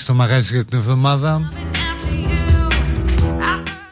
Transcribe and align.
Έλα 0.00 0.08
στο 0.08 0.18
μαγάζι 0.18 0.54
για 0.54 0.64
την 0.64 0.78
εβδομάδα. 0.78 1.52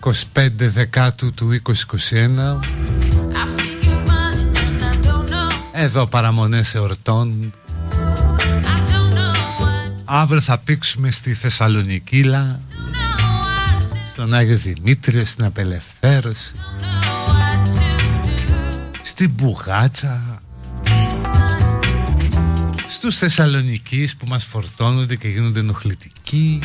25 0.01 0.13
Δεκάτου 0.57 1.35
του 1.35 1.61
2021 1.67 2.61
Εδώ 5.73 6.07
παραμονές 6.07 6.75
εορτών. 6.75 7.53
Αύριο 10.05 10.41
θα 10.41 10.59
πήξουμε 10.59 11.11
στη 11.11 11.35
Θεσσαλονικήλα 11.35 12.61
Στον 14.11 14.35
Άγιο 14.35 14.57
Δημήτριο, 14.57 15.25
στην 15.25 15.45
Απελευθέρωση 15.45 16.55
Στην 19.03 19.31
Μπουγάτσα 19.31 20.28
στους 22.99 23.17
Θεσσαλονικείς 23.17 24.17
που 24.17 24.27
μας 24.27 24.45
φορτώνονται 24.45 25.17
και 25.17 25.29
γίνονται 25.29 25.61
ενοχλητικοί. 25.61 26.61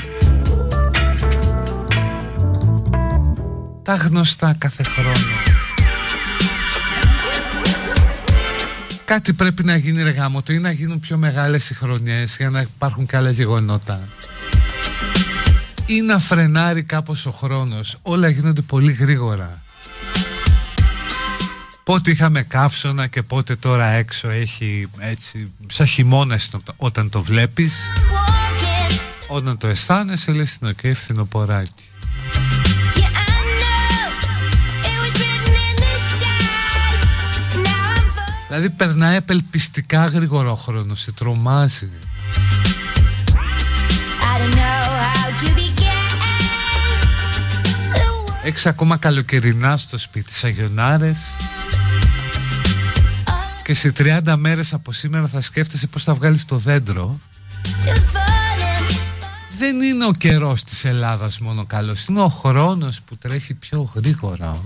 Τα 3.83 3.95
γνωστά 3.95 4.55
κάθε 4.57 4.83
χρόνο. 4.83 5.27
Κάτι 9.05 9.33
πρέπει 9.33 9.63
να 9.63 9.75
γίνει 9.75 10.03
ρε 10.03 10.15
ή 10.47 10.57
να 10.57 10.71
γίνουν 10.71 10.99
πιο 10.99 11.17
μεγάλες 11.17 11.69
οι 11.69 11.73
χρονιές 11.73 12.35
για 12.37 12.49
να 12.49 12.61
υπάρχουν 12.61 13.05
και 13.05 13.17
άλλα 13.17 13.29
γεγονότα. 13.29 14.07
Ή 15.85 16.01
να 16.01 16.19
φρενάρει 16.19 16.83
κάπως 16.83 17.25
ο 17.25 17.31
χρόνος. 17.31 17.99
Όλα 18.01 18.29
γίνονται 18.29 18.61
πολύ 18.61 18.91
γρήγορα 18.91 19.62
Πότε 21.83 22.11
είχαμε 22.11 22.41
καύσωνα 22.41 23.07
και 23.07 23.23
πότε 23.23 23.55
τώρα 23.55 23.85
έξω 23.85 24.29
έχει 24.29 24.87
έτσι 24.97 25.51
σαν 25.67 25.85
χειμώνα 25.85 26.39
όταν 26.77 27.09
το 27.09 27.21
βλέπεις. 27.21 27.89
Όταν 29.27 29.57
το 29.57 29.67
αισθάνεσαι 29.67 30.31
λες 30.31 30.57
είναι 30.61 30.69
οκ 30.69 30.95
φθινοποράκι 30.95 31.83
Δηλαδή 38.55 38.69
περνάει 38.69 39.15
απελπιστικά 39.15 40.05
γρήγορα 40.05 40.51
ο 40.51 40.55
χρόνος, 40.55 40.99
σε 40.99 41.11
τρομάζει. 41.11 41.89
Έχεις 48.43 48.65
ακόμα 48.65 48.97
καλοκαιρινά 48.97 49.77
στο 49.77 49.97
σπίτι 49.97 50.33
Σαγιονάρες 50.33 51.35
Και 53.63 53.73
σε 53.73 53.93
30 53.97 54.35
μέρες 54.37 54.73
από 54.73 54.91
σήμερα 54.91 55.27
θα 55.27 55.41
σκέφτεσαι 55.41 55.87
πως 55.87 56.03
θα 56.03 56.13
βγάλεις 56.13 56.45
το 56.45 56.57
δέντρο. 56.57 57.19
Δεν 59.57 59.81
είναι 59.81 60.05
ο 60.05 60.11
καιρός 60.11 60.63
της 60.63 60.85
Ελλάδας 60.85 61.39
μόνο 61.39 61.65
καλός 61.65 62.05
Είναι 62.05 62.21
ο 62.21 62.29
χρόνος 62.29 63.01
που 63.01 63.17
τρέχει 63.17 63.53
πιο 63.53 63.91
γρήγορα 63.95 64.61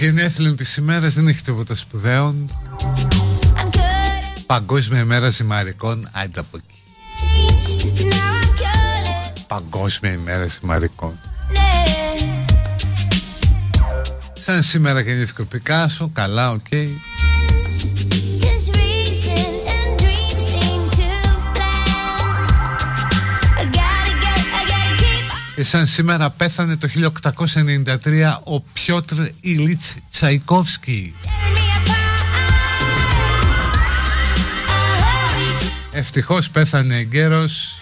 Το 0.00 0.06
γενέθλιο 0.06 0.54
της 0.54 0.76
ημέρας 0.76 1.14
δεν 1.14 1.28
έχει 1.28 1.42
τίποτα 1.42 1.74
σπουδαίο 1.74 2.34
Παγκόσμια 4.46 5.00
ημέρα 5.00 5.28
ζυμαρικών 5.28 6.08
Άντε 6.12 6.40
από 6.40 6.56
εκεί. 6.56 6.78
Παγκόσμια 9.46 10.12
ημέρα 10.12 10.46
ζυμαρικών. 10.46 11.18
Σαν 14.32 14.62
σήμερα 14.62 15.00
γεννήθηκε 15.00 15.40
ο 15.40 15.44
Πικάσο 15.44 16.10
Καλά, 16.12 16.50
okay. 16.50 16.88
Και 25.60 25.66
σαν 25.66 25.86
σήμερα 25.86 26.30
πέθανε 26.30 26.76
το 26.76 26.88
1893 26.94 28.38
ο 28.44 28.60
Πιότρ 28.60 29.14
Ιλίτς 29.40 29.96
Τσαϊκόφσκι. 30.10 31.14
Ευτυχώς 35.92 36.50
πέθανε 36.50 36.96
εγκαίρος 36.96 37.80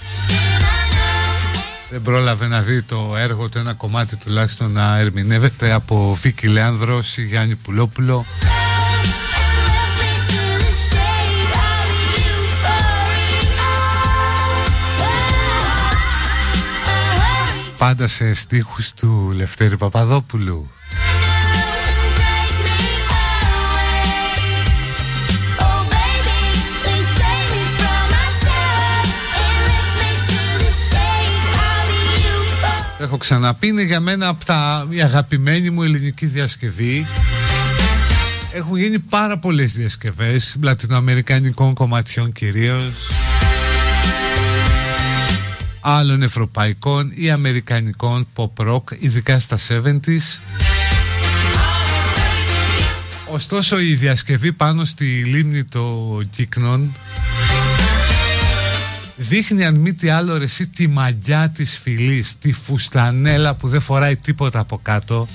Δεν 1.91 2.03
πρόλαβε 2.03 2.47
να 2.47 2.61
δει 2.61 2.83
το 2.83 3.15
έργο 3.17 3.49
του 3.49 3.59
ένα 3.59 3.73
κομμάτι 3.75 4.17
τουλάχιστον 4.17 4.73
να 4.73 4.99
ερμηνεύεται 4.99 5.73
από 5.73 6.15
Βίκη 6.21 6.47
Λέανδρος 6.47 7.17
ή 7.17 7.23
Γιάννη 7.25 7.55
Πουλόπουλο 7.55 8.25
πάντα 17.79 18.07
σε 18.07 18.35
στίχους 18.35 18.93
του 18.93 19.33
Λευτέρη 19.37 19.77
Παπαδόπουλου. 19.77 20.71
Έχω 33.01 33.17
ξαναπεί 33.17 33.69
είναι 33.69 33.83
για 33.83 34.01
μένα 34.01 34.29
από 34.29 34.45
τα 34.45 34.87
η 34.91 35.03
αγαπημένη 35.03 35.71
μου 35.71 35.83
ελληνική 35.83 36.27
διασκευή. 36.27 37.07
Έχουν 38.53 38.77
γίνει 38.77 38.99
πάρα 38.99 39.39
πολλές 39.39 39.73
διασκευές 39.73 40.57
Λατινοαμερικανικών 40.61 41.75
κομματιών 41.75 42.33
κυρίως 42.33 43.11
άλλων 45.91 46.23
ευρωπαϊκών 46.23 47.11
ή 47.15 47.31
αμερικανικών 47.31 48.27
pop 48.35 48.51
rock, 48.57 48.83
ειδικά 48.99 49.39
στα 49.39 49.59
70s. 49.69 50.41
Ωστόσο 53.31 53.81
η 53.81 53.95
διασκευή 53.95 54.53
πάνω 54.53 54.85
στη 54.85 55.05
λίμνη 55.05 55.65
των 55.65 56.31
Κύκνων 56.31 56.95
δείχνει 59.17 59.65
αν 59.65 59.75
μη 59.75 59.95
τι 59.95 60.09
άλλο 60.09 60.39
ρε, 60.39 60.45
εσύ, 60.45 60.67
τη 60.67 60.89
μαγιά 60.89 61.51
της 61.51 61.79
φυλής, 61.79 62.39
τη 62.39 62.53
φουστανέλα 62.53 63.55
που 63.55 63.69
δεν 63.69 63.81
φοράει 63.81 64.17
τίποτα 64.17 64.59
από 64.59 64.81
κάτω. 64.83 65.29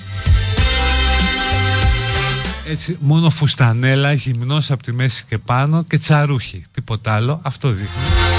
Έτσι, 2.68 2.96
μόνο 3.00 3.30
φουστανέλα, 3.30 4.12
γυμνός 4.12 4.70
από 4.70 4.82
τη 4.82 4.92
μέση 4.92 5.24
και 5.28 5.38
πάνω 5.38 5.84
και 5.84 5.98
τσαρούχι, 5.98 6.64
τίποτα 6.72 7.14
άλλο, 7.14 7.40
αυτό 7.42 7.68
δείχνει. 7.68 8.33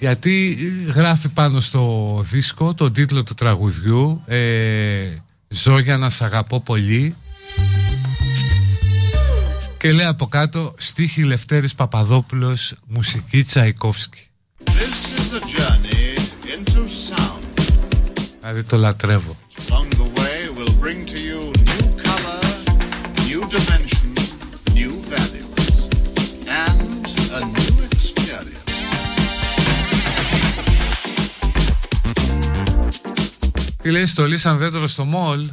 Γιατί 0.00 0.56
γράφει 0.94 1.28
πάνω 1.28 1.60
στο 1.60 2.24
δίσκο 2.30 2.74
τον 2.74 2.92
τίτλο 2.92 3.22
του 3.22 3.34
τραγουδιού 3.34 4.22
ε, 4.26 5.06
«Ζω 5.48 5.78
για 5.78 5.96
να 5.96 6.10
σ' 6.10 6.22
αγαπώ 6.22 6.60
πολύ» 6.60 7.14
και 9.78 9.92
λέει 9.92 10.06
από 10.06 10.26
κάτω 10.26 10.74
στίχη 10.78 11.22
Λευτέρης 11.22 11.74
Παπαδόπουλος, 11.74 12.74
μουσική 12.86 13.44
Τσαϊκόφσκι. 13.44 14.28
Δηλαδή 18.40 18.62
το 18.62 18.76
λατρεύω. 18.76 19.36
Τι 33.82 33.90
λέει 33.90 34.06
στολή 34.06 34.38
σαν 34.38 34.58
δέντρο 34.58 34.86
στο 34.86 35.04
μόλ; 35.04 35.50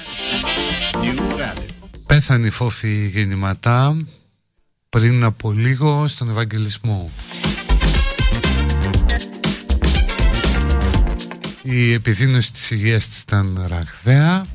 Πέθανε 2.07 2.47
η 2.47 2.51
φόφη 2.51 3.07
γεννηματά 3.07 4.07
πριν 4.89 5.25
από 5.25 5.53
λίγο 5.53 6.09
στον 6.09 6.31
Ευαγγελισμό. 6.31 7.11
Η 11.63 11.93
επιδείνωση 11.93 12.53
της 12.53 12.71
υγείας 12.71 13.09
της 13.09 13.21
ήταν 13.21 13.65
ραγδαία 13.69 14.47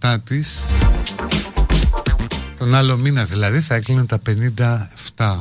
56-57 0.00 0.16
της. 0.24 0.64
Τον 2.58 2.74
άλλο 2.74 2.96
μήνα 2.96 3.24
δηλαδή 3.24 3.60
θα 3.60 3.74
έκλεινε 3.74 4.04
τα 4.04 4.20
57 5.16 5.36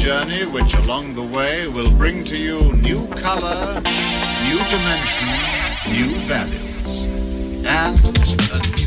journey 0.00 0.46
which 0.46 0.72
along 0.86 1.12
the 1.12 1.22
way 1.36 1.68
will 1.68 1.94
bring 1.98 2.24
to 2.24 2.34
you 2.34 2.58
new 2.80 3.06
color, 3.20 3.74
new 4.46 4.60
dimension, 4.72 5.28
new 5.92 6.14
values, 6.24 7.66
and 7.66 8.79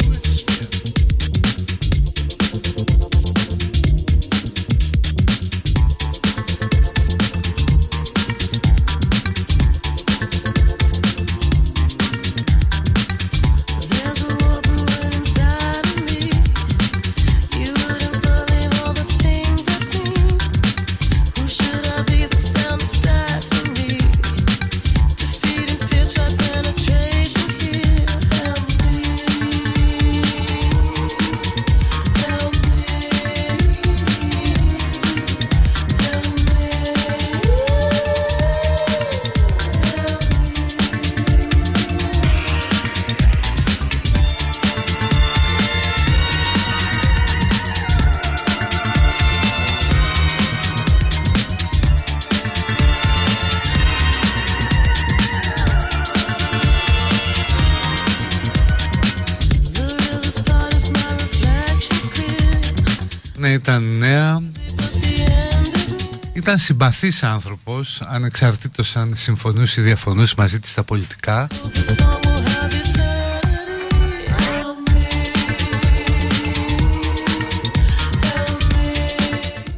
συμπαθής 66.63 67.23
άνθρωπος 67.23 68.01
ανεξαρτήτως 68.01 68.95
αν 68.95 69.15
συμφωνούσε 69.15 69.81
ή 69.81 69.83
διαφωνούσε 69.83 70.33
μαζί 70.37 70.59
της 70.59 70.71
στα 70.71 70.83
πολιτικά. 70.83 71.47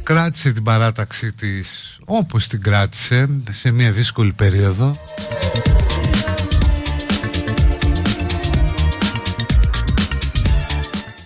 Κράτησε 0.02 0.52
την 0.52 0.62
παράταξή 0.62 1.32
της 1.32 1.98
όπως 2.04 2.46
την 2.46 2.62
κράτησε 2.62 3.28
σε 3.50 3.70
μια 3.70 3.90
δύσκολη 3.90 4.32
περίοδο. 4.32 4.96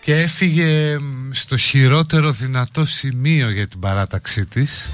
Και 0.03 0.17
έφυγε 0.17 0.99
στο 1.31 1.57
χειρότερο 1.57 2.33
δυνατό 2.33 2.85
σημείο 2.85 3.51
για 3.51 3.69
την 3.69 3.79
παράταξή 3.79 4.47
της 4.47 4.93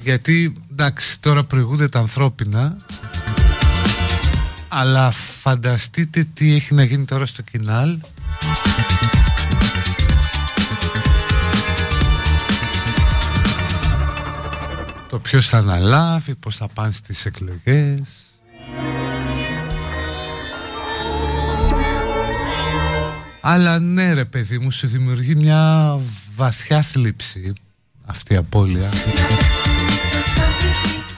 γιατί 0.00 0.52
εντάξει 0.70 1.20
τώρα 1.20 1.44
προηγούνται 1.44 1.88
τα 1.88 1.98
ανθρώπινα 1.98 2.76
αλλά 4.68 5.10
φανταστείτε 5.10 6.26
τι 6.34 6.54
έχει 6.54 6.74
να 6.74 6.82
γίνει 6.84 7.04
τώρα 7.04 7.26
στο 7.26 7.42
κοινάλ 7.42 7.98
το 15.10 15.18
ποιος 15.18 15.48
θα 15.48 15.58
αναλάβει, 15.58 16.34
πώς 16.34 16.56
θα 16.56 16.68
πάνε 16.68 16.92
στις 16.92 17.26
εκλογές. 17.26 18.00
Αλλά 23.40 23.78
ναι 23.78 24.12
ρε 24.12 24.24
παιδί 24.24 24.58
μου 24.58 24.70
σου 24.70 24.86
δημιουργεί 24.86 25.34
μια 25.34 25.98
βαθιά 26.40 26.82
θλίψη 26.82 27.52
αυτή 28.04 28.34
η 28.34 28.36
απώλεια. 28.36 28.90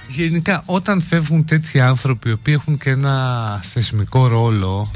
Γενικά 0.08 0.62
όταν 0.66 1.00
φεύγουν 1.02 1.44
τέτοιοι 1.44 1.80
άνθρωποι 1.80 2.28
οι 2.28 2.32
οποίοι 2.32 2.54
έχουν 2.58 2.78
και 2.78 2.90
ένα 2.90 3.60
θεσμικό 3.72 4.26
ρόλο 4.26 4.90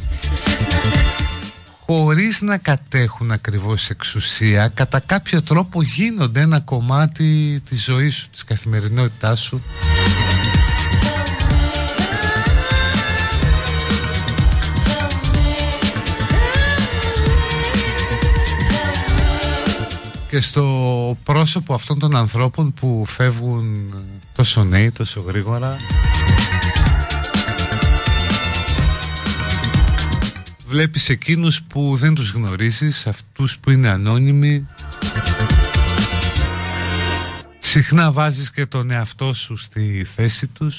χωρίς 1.87 2.41
να 2.41 2.59
κατέχουν 2.59 3.31
ακριβώς 3.31 3.91
εξουσία 3.91 4.69
κατά 4.69 5.01
κάποιο 5.01 5.43
τρόπο 5.43 5.83
γίνονται 5.83 6.41
ένα 6.41 6.61
κομμάτι 6.61 7.61
της 7.69 7.85
ζωής 7.85 8.15
σου, 8.15 8.31
της 8.31 8.45
καθημερινότητάς 8.45 9.41
σου 9.41 9.63
και 20.37 20.43
στο 20.43 21.19
πρόσωπο 21.23 21.75
αυτών 21.75 21.99
των 21.99 22.17
ανθρώπων 22.17 22.73
που 22.73 23.05
φεύγουν 23.07 23.95
τόσο 24.35 24.65
νέοι, 24.65 24.91
τόσο 24.91 25.21
γρήγορα. 25.21 25.77
Βλέπεις 30.67 31.09
εκείνους 31.09 31.63
που 31.63 31.97
δεν 31.97 32.15
τους 32.15 32.31
γνωρίζεις 32.31 33.07
αυτούς 33.07 33.59
που 33.59 33.71
είναι 33.71 33.89
ανώνυμοι. 33.89 34.67
Συχνά 37.59 38.13
βάζεις 38.13 38.51
και 38.51 38.67
τον 38.67 38.91
εαυτό 38.91 39.33
σου 39.33 39.57
στη 39.57 40.07
θέση 40.15 40.47
τους. 40.47 40.79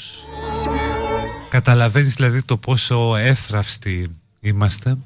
Καταλαβαίνεις 1.49 2.13
δηλαδή 2.13 2.43
το 2.43 2.57
πόσο 2.57 3.15
έθραυστοι 3.15 4.07
είμαστε 4.39 4.97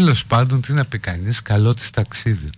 Τέλος 0.00 0.26
πάντων 0.26 0.60
τι 0.60 0.72
να 0.72 0.84
πει 0.84 0.98
κανείς 0.98 1.42
καλό 1.42 1.74
της 1.74 1.90
ταξίδι 1.90 2.50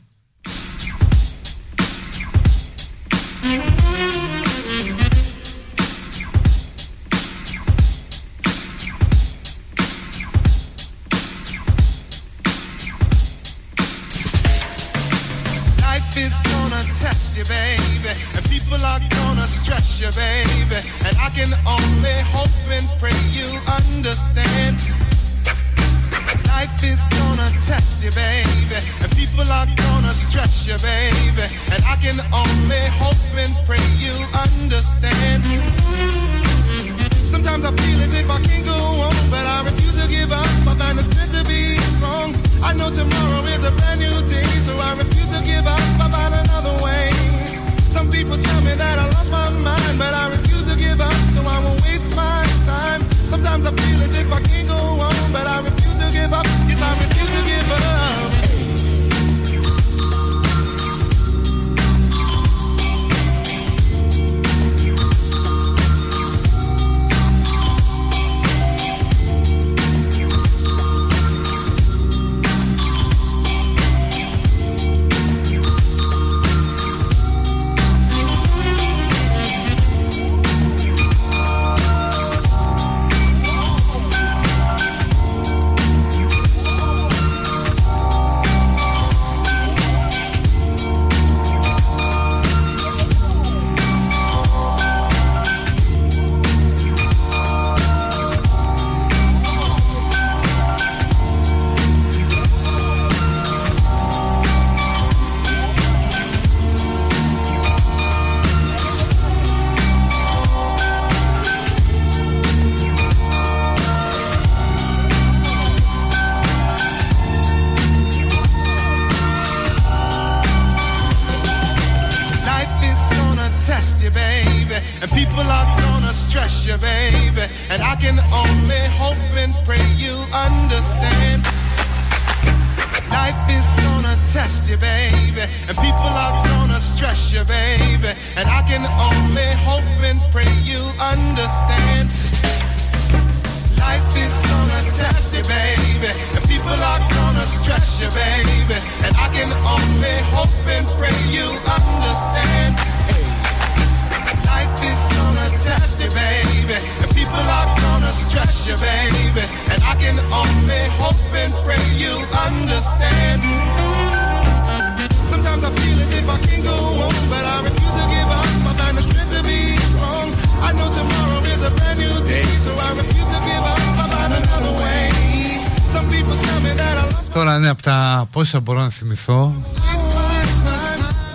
θυμηθώ. 179.14 179.54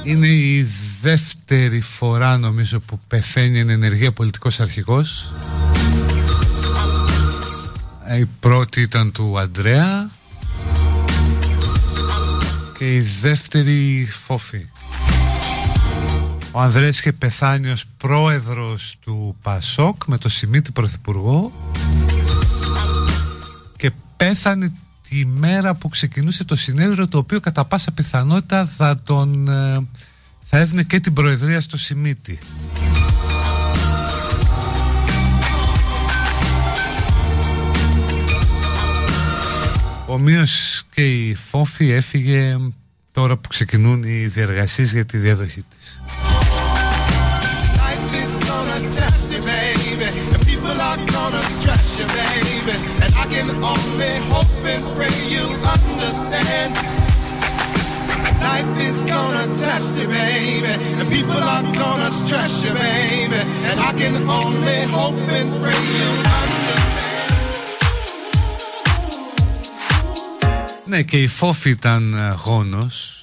Είναι 0.04 0.28
η 0.28 0.68
δεύτερη 1.02 1.82
φορά 1.82 2.38
νομίζω 2.38 2.80
που 2.80 3.00
πεθαίνει 3.08 3.60
εν 3.60 3.70
ενεργεία 3.70 4.12
πολιτικός 4.12 4.60
αρχηγός. 4.60 5.32
Η 8.20 8.26
πρώτη 8.40 8.82
ήταν 8.82 9.12
του 9.12 9.40
Αντρέα. 9.40 10.10
Και 12.78 12.96
η 12.96 13.02
δεύτερη 13.22 14.08
Φόφη. 14.12 14.70
Ο 16.52 16.60
Ανδρέας 16.60 17.00
είχε 17.00 17.12
πεθάνει 17.12 17.70
ως 17.70 17.86
πρόεδρος 17.98 18.98
του 19.00 19.36
Πασόκ 19.42 20.06
με 20.06 20.18
το 20.18 20.30
Σιμίτη 20.30 20.72
Πρωθυπουργό. 20.72 21.52
Και 23.78 23.92
πέθανε 24.18 24.72
τη 25.10 25.26
μέρα 25.26 25.76
που 25.76 25.90
ξεκινούσε 25.90 26.44
το 26.44 26.56
συνέδριο 26.56 27.08
το 27.08 27.18
οποίο 27.18 27.40
κατά 27.40 27.66
πάσα 27.66 27.92
πιθανότητα 27.92 28.66
θα 28.66 28.96
τον 29.04 29.48
ε, 29.48 29.88
θα 30.46 30.58
έδινε 30.58 30.84
και 30.84 31.00
την 31.00 31.14
προεδρία 31.14 31.62
στο 31.62 31.78
Σιμίτι. 31.78 32.40
Ομοίως 40.06 40.84
και 40.94 41.28
η 41.28 41.36
Φόφη 41.36 41.92
έφυγε 41.92 42.58
τώρα 43.12 43.38
που 43.38 43.48
ξεκινούν 43.48 44.04
οι 44.04 44.26
διεργασίες 44.28 44.92
για 44.92 45.06
τη 45.06 45.18
διαδοχή 45.18 45.64
της. 45.76 46.02
can 53.33 53.49
only 53.65 54.15
hope 54.31 54.55
and 54.73 54.85
pray 54.97 55.17
you 55.35 55.45
understand. 55.75 56.73
Life 58.49 58.73
is 58.89 58.99
gonna 59.13 59.47
test 59.65 59.93
you, 60.01 60.09
baby, 60.09 60.73
and 60.99 61.07
people 61.17 61.41
are 61.55 61.67
gonna 61.83 62.11
stress 62.23 62.53
you, 62.65 62.73
baby, 62.85 63.41
and 63.69 63.77
I 63.89 63.93
can 64.01 64.15
only 64.41 64.81
hope 64.97 65.21
and 65.39 65.51
pray 65.63 65.83
you 65.99 66.11
understand. 66.41 66.91
Ναι, 70.85 71.03
και 71.03 71.23
η 71.23 71.27
Φόφη 71.29 71.71
ήταν 71.71 72.15
γόνος 72.45 73.16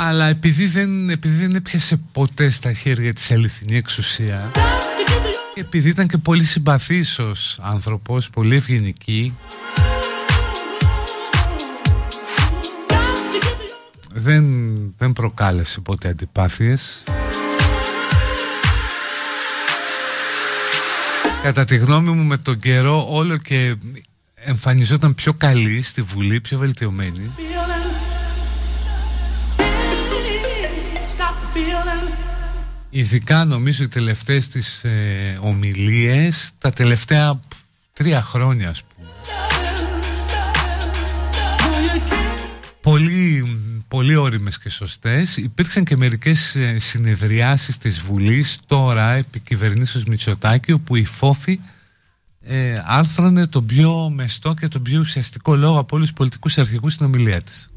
αλλά 0.00 0.26
επειδή 0.26 0.66
δεν, 0.66 1.10
επειδή 1.10 1.34
δεν 1.34 1.54
έπιασε 1.54 2.00
ποτέ 2.12 2.50
στα 2.50 2.72
χέρια 2.72 3.12
της 3.12 3.30
αληθινή 3.30 3.76
εξουσία 3.76 4.50
και 5.54 5.60
επειδή 5.60 5.88
ήταν 5.88 6.08
και 6.08 6.16
πολύ 6.16 6.44
συμπαθής 6.44 7.18
ως 7.18 7.58
άνθρωπος, 7.62 8.30
πολύ 8.30 8.56
ευγενική 8.56 9.36
δεν, 14.14 14.44
δεν 14.96 15.12
προκάλεσε 15.12 15.80
ποτέ 15.80 16.08
αντιπάθειες. 16.08 17.02
Κατά 21.42 21.64
τη 21.64 21.76
γνώμη 21.76 22.10
μου 22.10 22.24
με 22.24 22.36
τον 22.36 22.58
καιρό 22.58 23.06
όλο 23.10 23.36
και 23.36 23.74
εμφανιζόταν 24.34 25.14
πιο 25.14 25.32
καλή 25.32 25.82
στη 25.82 26.02
Βουλή, 26.02 26.40
πιο 26.40 26.58
βελτιωμένη 26.58 27.30
Ειδικά 32.90 33.44
νομίζω 33.44 33.84
οι 33.84 33.88
τελευταίες 33.88 34.48
τις 34.48 34.84
ε, 34.84 35.38
ομιλίες 35.42 36.50
τα 36.58 36.72
τελευταία 36.72 37.40
τρία 37.92 38.22
χρόνια 38.22 38.68
ας 38.68 38.82
πούμε. 38.82 39.08
Πολύ, 42.80 43.58
πολύ 43.88 44.14
όριμες 44.14 44.58
και 44.58 44.70
σωστές. 44.70 45.36
Υπήρξαν 45.36 45.84
και 45.84 45.96
μερικές 45.96 46.56
ε, 46.56 46.78
συνεδριάσεις 46.78 47.78
της 47.78 48.00
Βουλής 48.00 48.58
τώρα 48.66 49.12
επί 49.12 49.40
κυβερνήσεως 49.40 50.04
Μητσοτάκη 50.04 50.72
όπου 50.72 50.96
οι 50.96 51.04
φόφοι 51.04 51.60
ε, 52.40 52.82
άρθρωνε 52.86 53.46
τον 53.46 53.66
πιο 53.66 54.10
μεστό 54.14 54.54
και 54.54 54.68
τον 54.68 54.82
πιο 54.82 55.00
ουσιαστικό 55.00 55.56
λόγο 55.56 55.78
από 55.78 55.96
όλους 55.96 56.08
τους 56.08 56.16
πολιτικούς 56.16 56.58
αρχηγούς 56.58 56.92
στην 56.92 57.06
ομιλία 57.06 57.42
της. 57.42 57.70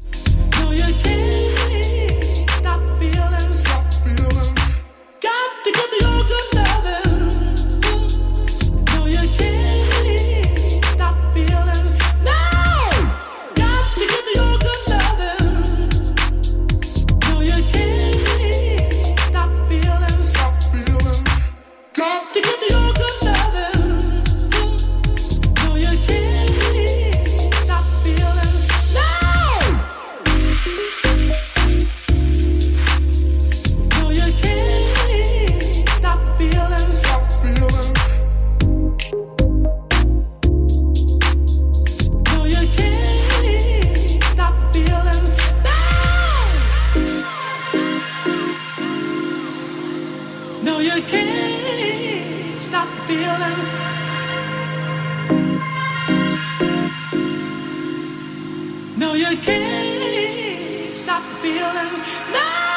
can't 59.36 60.96
stop 60.96 61.22
the 61.22 61.34
feeling. 61.36 62.32
No. 62.32 62.71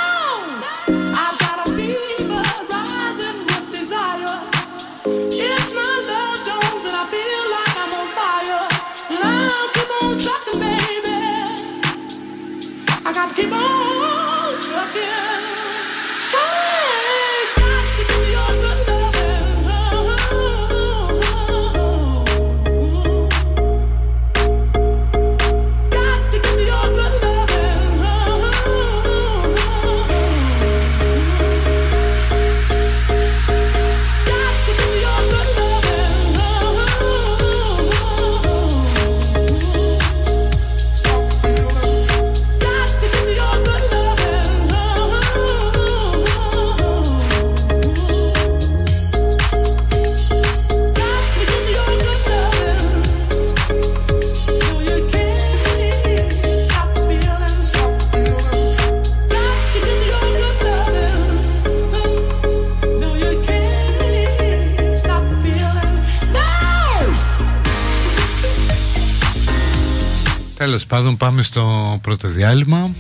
Πάντων 70.96 71.18
πάμε 71.18 71.42
στο 71.42 71.98
πρώτο 72.02 72.28
διάλειμμα. 72.28 72.92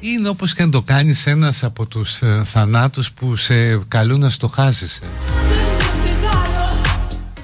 Είναι 0.00 0.28
όπως 0.28 0.54
και 0.54 0.62
αν 0.62 0.70
το 0.70 0.82
κάνεις 0.82 1.26
ένας 1.26 1.64
από 1.64 1.86
τους 1.86 2.22
ε, 2.22 2.42
θανάτους 2.44 3.12
που 3.12 3.36
σε 3.36 3.76
καλούν 3.76 4.20
να 4.20 4.30
στοχάζεσαι 4.30 5.02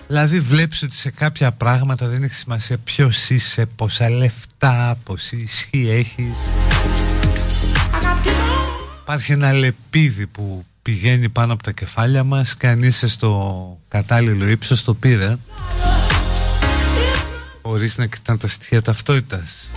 Δηλαδή 0.06 0.40
βλέπεις 0.40 0.82
ότι 0.82 0.94
σε 0.94 1.10
κάποια 1.10 1.52
πράγματα 1.52 2.06
δεν 2.06 2.22
έχει 2.22 2.34
σημασία 2.34 2.78
ποιος 2.78 3.30
είσαι, 3.30 3.66
πόσα 3.66 4.10
λεφτά, 4.10 4.98
πόση 5.04 5.36
ισχύ 5.36 5.88
έχεις. 5.90 6.36
Υπάρχει 9.02 9.32
ένα 9.32 9.52
λεπίδι 9.52 10.26
που 10.26 10.64
πηγαίνει 10.86 11.28
πάνω 11.28 11.52
από 11.52 11.62
τα 11.62 11.72
κεφάλια 11.72 12.24
μας 12.24 12.56
και 12.56 12.66
αν 12.68 12.82
είσαι 12.82 13.08
στο 13.08 13.78
κατάλληλο 13.88 14.46
ύψος 14.46 14.84
το 14.84 14.94
πήρε 14.94 15.36
χωρίς 17.62 17.98
να 17.98 18.06
κοιτάνε 18.06 18.38
τα 18.38 18.48
στοιχεία 18.48 18.82
ταυτότητας 18.82 19.70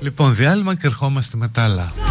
Λοιπόν, 0.00 0.34
διάλειμμα 0.34 0.74
και 0.74 0.86
ερχόμαστε 0.86 1.36
με 1.36 1.48
τα 1.48 1.62
άλλα. 1.62 2.05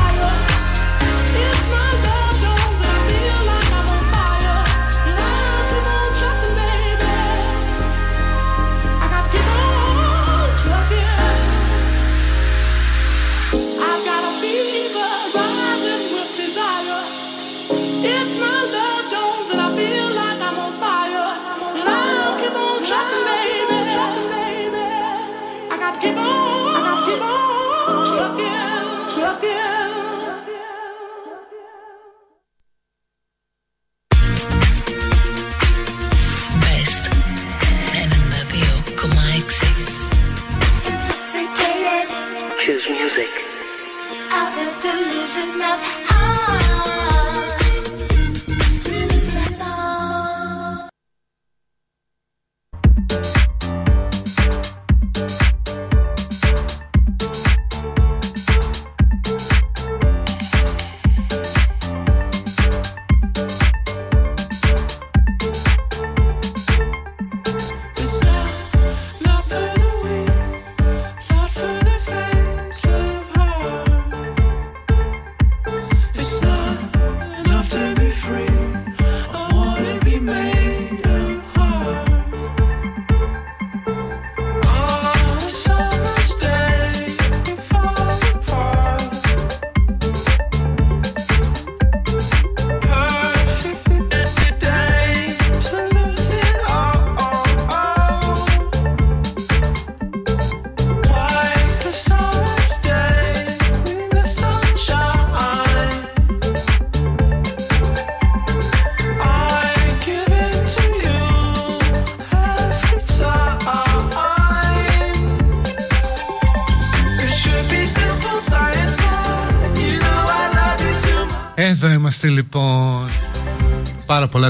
version 45.36 45.62
of 45.62 46.15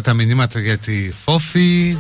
τα 0.06 0.14
μηνύματα 0.14 0.60
για 0.60 0.78
τη 0.78 1.12
Φόφη 1.24 1.98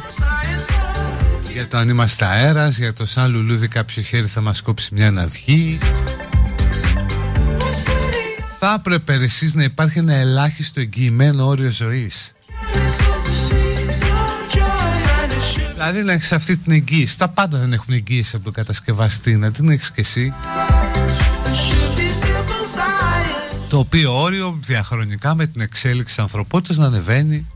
Για 1.53 1.67
το 1.67 1.77
αν 1.77 1.89
είμαστε 1.89 2.25
αέρας 2.25 2.77
Για 2.77 2.93
το 2.93 3.05
σαν 3.05 3.31
λουλούδι 3.31 3.67
κάποιο 3.67 4.03
χέρι 4.03 4.27
θα 4.27 4.41
μας 4.41 4.61
κόψει 4.61 4.93
μια 4.93 5.11
ναυγή 5.11 5.77
Θα 8.59 8.75
έπρεπε 8.77 9.13
εσείς 9.13 9.53
να 9.53 9.63
υπάρχει 9.63 9.99
ένα 9.99 10.13
ελάχιστο 10.13 10.79
εγγυημένο 10.79 11.45
όριο 11.45 11.71
ζωής. 11.71 12.33
Δηλαδή 15.73 16.03
να 16.03 16.13
έχεις 16.13 16.31
αυτή 16.31 16.57
την 16.57 16.71
εγγύηση. 16.71 17.17
Τα 17.17 17.27
πάντα 17.27 17.57
δεν 17.57 17.73
έχουν 17.73 17.93
εγγύηση 17.93 18.35
από 18.35 18.45
τον 18.45 18.53
κατασκευαστή 18.53 19.35
Να 19.35 19.51
την 19.51 19.69
έχεις 19.69 19.91
και 19.91 20.01
εσύ. 20.01 20.33
Το 23.69 23.79
οποίο 23.79 24.21
όριο 24.21 24.59
διαχρονικά 24.61 25.35
με 25.35 25.47
την 25.47 25.61
εξέλιξη 25.61 26.05
της 26.05 26.19
ανθρωπότητας 26.19 26.77
να 26.77 26.85
ανεβαίνει 26.85 27.47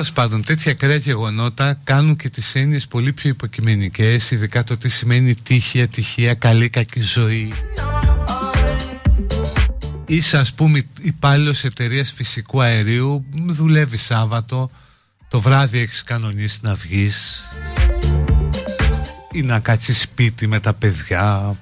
Τέλος 0.00 0.14
πάντων, 0.14 0.44
τέτοια 0.44 0.72
ακραία 0.72 0.96
γεγονότα 0.96 1.74
κάνουν 1.84 2.16
και 2.16 2.28
τις 2.28 2.54
έννοιες 2.54 2.86
πολύ 2.86 3.12
πιο 3.12 3.30
υποκειμενικές, 3.30 4.30
ειδικά 4.30 4.64
το 4.64 4.76
τι 4.76 4.88
σημαίνει 4.88 5.34
τύχη, 5.34 5.82
ατυχία, 5.82 6.34
καλή, 6.34 6.68
κακή 6.68 7.00
ζωή. 7.00 7.52
Είσαι 10.06 10.38
ας 10.38 10.52
πούμε 10.52 10.82
υπάλληλος 11.00 11.64
εταιρείας 11.64 12.12
φυσικού 12.12 12.60
αερίου, 12.62 13.24
δουλεύεις 13.46 14.02
Σάββατο, 14.02 14.70
το 15.28 15.40
βράδυ 15.40 15.78
έχεις 15.78 16.02
κανονίσει 16.02 16.58
να 16.62 16.74
βγεις 16.74 17.48
ή 19.32 19.42
να 19.42 19.60
κάτσεις 19.60 20.00
σπίτι 20.00 20.46
με 20.46 20.60
τα 20.60 20.72
παιδιά. 20.72 21.56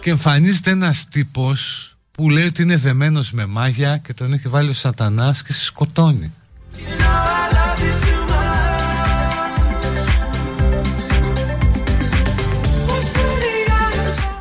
Και 0.00 0.10
εμφανίζεται 0.10 0.70
ένας 0.70 1.08
τύπος 1.08 1.89
που 2.20 2.30
λέει 2.30 2.44
ότι 2.44 2.62
είναι 2.62 2.76
δεμένος 2.76 3.32
με 3.32 3.46
μάγια 3.46 3.96
και 3.96 4.14
τον 4.14 4.32
έχει 4.32 4.48
βάλει 4.48 4.70
ο 4.70 4.72
σατανάς 4.72 5.42
και 5.42 5.52
σε 5.52 5.64
σκοτώνει 5.64 6.32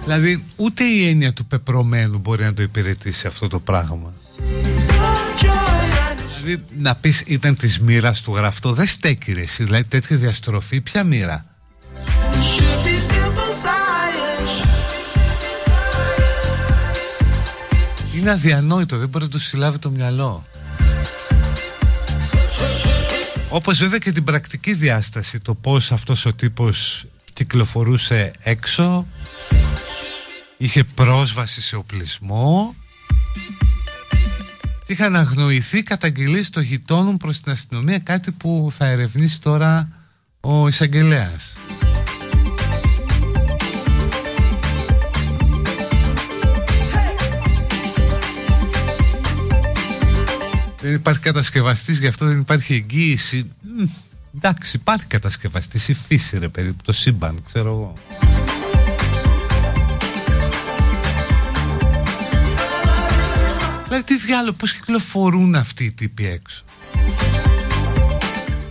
Δηλαδή 0.03 0.45
ούτε 0.55 0.83
η 0.83 1.09
έννοια 1.09 1.33
του 1.33 1.45
πεπρωμένου 1.45 2.17
μπορεί 2.17 2.43
να 2.43 2.53
το 2.53 2.61
υπηρετήσει 2.61 3.27
αυτό 3.27 3.47
το 3.47 3.59
πράγμα. 3.59 4.13
Δηλαδή 6.37 6.63
να 6.77 6.95
πεις 6.95 7.23
ήταν 7.25 7.55
της 7.55 7.79
μοίρας 7.79 8.21
του 8.21 8.35
γραφτό 8.35 8.73
δεν 8.73 8.87
στέκει 8.87 9.33
ρε 9.33 9.41
εσύ, 9.41 9.63
δηλαδή 9.63 9.83
τέτοια 9.83 10.17
διαστροφή 10.17 10.81
ποια 10.81 11.03
μοίρα; 11.03 11.45
Είναι 18.19 18.32
αδιανόητο, 18.32 18.97
δεν 18.97 19.10
μπορεί 19.10 19.23
να 19.23 19.29
το 19.29 19.39
συλλάβει 19.39 19.79
το 19.79 19.89
μυαλό. 19.89 20.45
Όπως 23.49 23.77
βέβαια 23.77 23.97
και 23.99 24.12
την 24.12 24.23
πρακτική 24.23 24.73
διάσταση, 24.73 25.39
το 25.39 25.53
πώς 25.55 25.91
αυτός 25.91 26.25
ο 26.25 26.34
τύπος 26.34 27.05
κυκλοφορούσε 27.34 28.32
έξω 28.43 29.08
είχε 30.58 30.84
πρόσβαση 30.84 31.62
σε 31.62 31.75
οπλισμό 31.75 32.75
και 34.86 34.93
είχαν 34.93 35.15
αγνοηθεί 35.15 35.84
καταγγελίες 35.84 36.49
των 36.49 36.63
γειτόνων 36.63 37.17
προς 37.17 37.41
την 37.41 37.51
αστυνομία 37.51 37.99
κάτι 37.99 38.32
που 38.32 38.67
θα 38.71 38.86
ερευνήσει 38.86 39.41
τώρα 39.41 39.89
ο 40.39 40.67
εισαγγελέας. 40.67 41.58
Υπάρχει 50.99 51.19
κατασκευαστής, 51.19 51.97
γι' 51.97 52.07
αυτό 52.07 52.25
δεν 52.25 52.39
υπάρχει 52.39 52.73
εγγύηση. 52.73 53.51
εντάξει, 54.35 54.77
υπάρχει 54.77 55.05
κατασκευαστής, 55.05 55.88
η 55.88 55.93
φύση 55.93 56.38
ρε 56.38 56.47
παιδί, 56.47 56.75
το 56.83 56.91
σύμπαν, 56.91 57.43
ξέρω 57.45 57.69
εγώ. 57.69 57.93
Δηλαδή 63.83 64.03
τι 64.03 64.17
διάλογο, 64.17 64.55
πώς 64.55 64.73
κυκλοφορούν 64.73 65.55
αυτοί 65.55 65.83
οι 65.83 65.91
τύποι 65.91 66.27
έξω. 66.27 66.63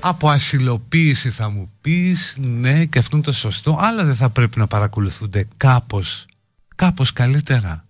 Από 0.01 0.31
ασυλοποίηση 0.31 1.31
θα 1.31 1.51
μου 1.51 1.71
πεις, 1.81 2.37
ναι 2.39 2.85
και 2.85 2.99
αυτό 2.99 3.17
είναι 3.17 3.25
το 3.25 3.33
σωστό, 3.33 3.79
αλλά 3.81 4.05
δεν 4.05 4.15
θα 4.15 4.29
πρέπει 4.29 4.59
να 4.59 4.67
παρακολουθούνται 4.67 5.49
κάπως, 5.57 6.27
κάπως 6.75 7.13
καλύτερα. 7.13 7.85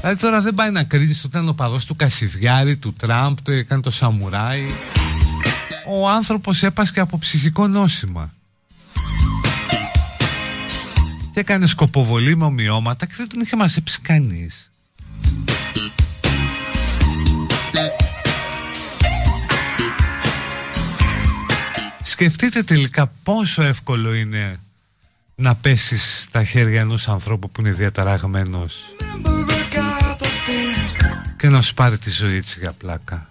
Δηλαδή 0.00 0.20
τώρα 0.20 0.40
δεν 0.40 0.54
πάει 0.54 0.70
να 0.70 0.84
κρίνεις 0.84 1.18
ότι 1.18 1.26
ήταν 1.26 1.48
ο 1.48 1.52
παδός 1.52 1.84
του 1.84 1.96
Κασιδιάρη, 1.96 2.76
του 2.76 2.92
Τραμπ, 2.92 3.36
το 3.42 3.52
έκανε 3.52 3.82
το 3.82 3.90
Σαμουράι. 3.90 4.66
Ο 5.88 6.08
άνθρωπος 6.08 6.62
έπασκε 6.62 7.00
από 7.00 7.18
ψυχικό 7.18 7.66
νόσημα. 7.66 8.32
και 11.38 11.44
έκανε 11.44 11.66
σκοποβολή 11.66 12.36
με 12.36 12.44
ομοιώματα 12.44 13.06
και 13.06 13.14
δεν 13.16 13.28
τον 13.28 13.40
είχε 13.40 13.56
μαζέψει 13.56 14.00
κανείς. 14.00 14.70
Σκεφτείτε 22.02 22.62
τελικά 22.62 23.12
πόσο 23.22 23.62
εύκολο 23.62 24.14
είναι 24.14 24.60
να 25.34 25.54
πέσεις 25.54 26.22
στα 26.22 26.44
χέρια 26.44 26.80
ενός 26.80 27.08
ανθρώπου 27.08 27.50
που 27.50 27.60
είναι 27.60 27.72
διαταραγμένος 27.72 28.74
και 31.48 31.54
να 31.54 31.62
σου 31.62 31.74
πάρει 31.74 31.98
τη 31.98 32.10
ζωή 32.10 32.40
της 32.40 32.56
για 32.56 32.72
πλάκα. 32.72 33.28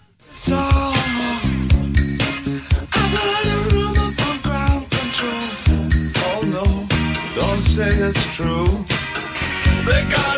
say 7.77 7.93
it's 8.09 8.23
true. 8.37 8.69
They 9.87 10.01
got 10.13 10.36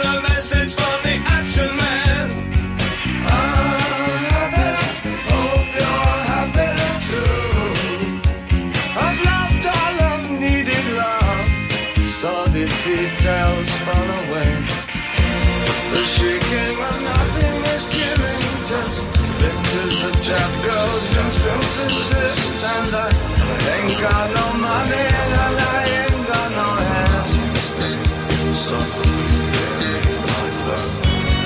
got 24.01 24.27
no 24.39 24.45
money 24.67 25.05
and 25.21 25.33
I 25.35 25.81
ain't 25.99 26.23
got 26.31 26.49
no 26.59 26.69
hands. 26.89 27.31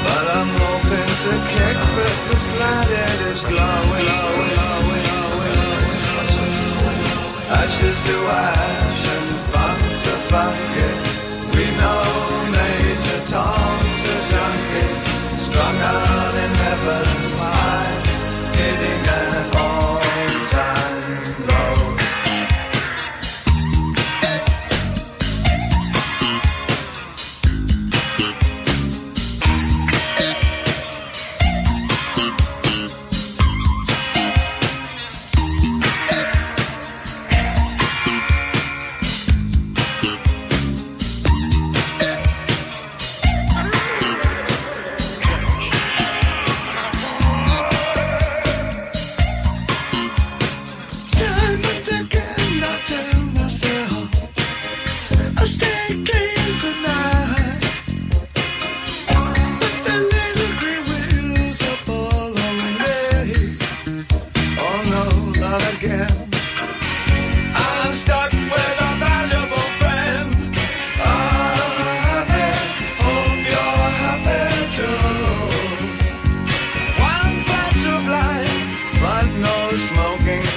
But 0.05 0.25
I'm 0.37 0.51
hoping 0.63 1.11
to 1.23 1.33
kick 1.53 1.77
this 2.29 2.45
it 3.01 3.19
glowing. 3.43 4.09
Ashes 7.59 7.99
to 8.07 8.17
ash 8.43 9.03
and 9.15 9.31
funk 9.51 9.81
to 10.03 10.13
funky. 10.29 10.91
We 11.53 11.65
know 11.79 12.05
Major 12.57 13.21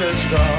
the 0.07 0.13
straw. 0.15 0.56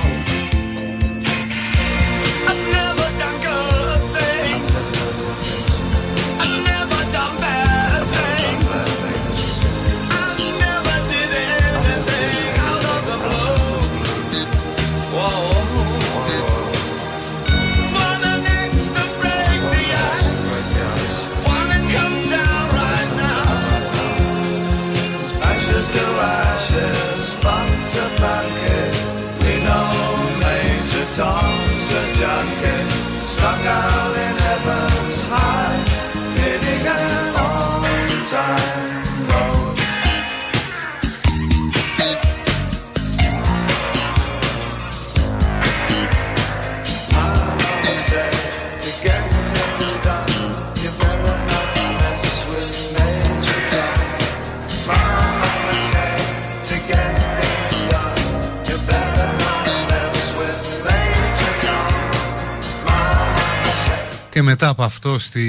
Μετά 64.50 64.68
από 64.68 64.84
αυτό 64.84 65.20
στη 65.20 65.42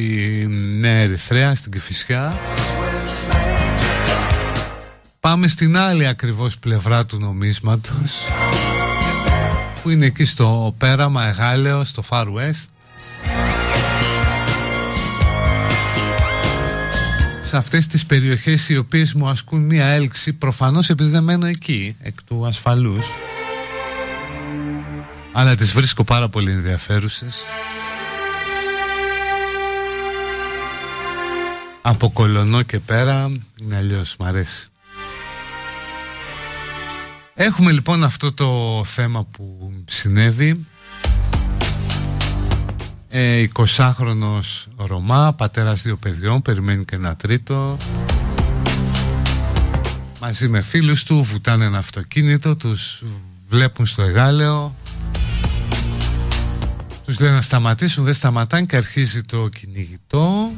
Νέα 0.78 0.96
Ερυθρέα, 0.96 1.54
στην 1.54 1.72
Κηφισιά. 1.72 2.36
Πάμε 5.20 5.48
στην 5.48 5.76
άλλη 5.76 6.06
ακριβώς 6.06 6.58
πλευρά 6.58 7.06
του 7.06 7.18
νομίσματος 7.18 8.26
που 9.82 9.90
είναι 9.90 10.06
εκεί 10.06 10.24
στο 10.24 10.74
πέραμα 10.78 11.26
Εγάλεος, 11.26 11.88
στο 11.88 12.02
Far 12.08 12.24
West. 12.24 12.68
Σε 17.44 17.56
αυτές 17.56 17.86
τις 17.86 18.06
περιοχές 18.06 18.68
οι 18.68 18.76
οποίες 18.76 19.14
μου 19.14 19.28
ασκούν 19.28 19.62
μία 19.62 19.86
έλξη 19.86 20.32
προφανώς 20.32 20.90
επειδή 20.90 21.10
δεν 21.10 21.22
μένω 21.22 21.46
εκεί 21.46 21.96
εκ 22.02 22.22
του 22.22 22.46
ασφαλούς 22.46 23.06
αλλά 25.32 25.54
τις 25.54 25.72
βρίσκω 25.72 26.04
πάρα 26.04 26.28
πολύ 26.28 26.50
ενδιαφέρουσες 26.50 27.46
από 31.82 32.10
κολονό 32.10 32.62
και 32.62 32.78
πέρα 32.78 33.32
είναι 33.60 33.76
αλλιώς 33.76 34.16
μ' 34.18 34.24
αρέσει 34.24 34.68
έχουμε 37.34 37.72
λοιπόν 37.72 38.04
αυτό 38.04 38.32
το 38.32 38.82
θέμα 38.84 39.24
που 39.24 39.72
συνέβη 39.84 40.66
ε, 43.08 43.44
20χρονος 43.54 44.66
Ρωμά, 44.76 45.32
πατέρας 45.34 45.82
δύο 45.82 45.96
παιδιών, 45.96 46.42
περιμένει 46.42 46.84
και 46.84 46.96
ένα 46.96 47.16
τρίτο. 47.16 47.76
Μαζί 50.20 50.48
με 50.48 50.60
φίλους 50.60 51.04
του 51.04 51.22
βουτάνε 51.22 51.64
ένα 51.64 51.78
αυτοκίνητο, 51.78 52.56
τους 52.56 53.02
βλέπουν 53.48 53.86
στο 53.86 54.02
εγάλεο. 54.02 54.74
Τους 57.04 57.20
λένε 57.20 57.34
να 57.34 57.40
σταματήσουν, 57.40 58.04
δεν 58.04 58.14
σταματάνε 58.14 58.66
και 58.66 58.76
αρχίζει 58.76 59.22
το 59.22 59.48
κυνηγητό. 59.48 60.50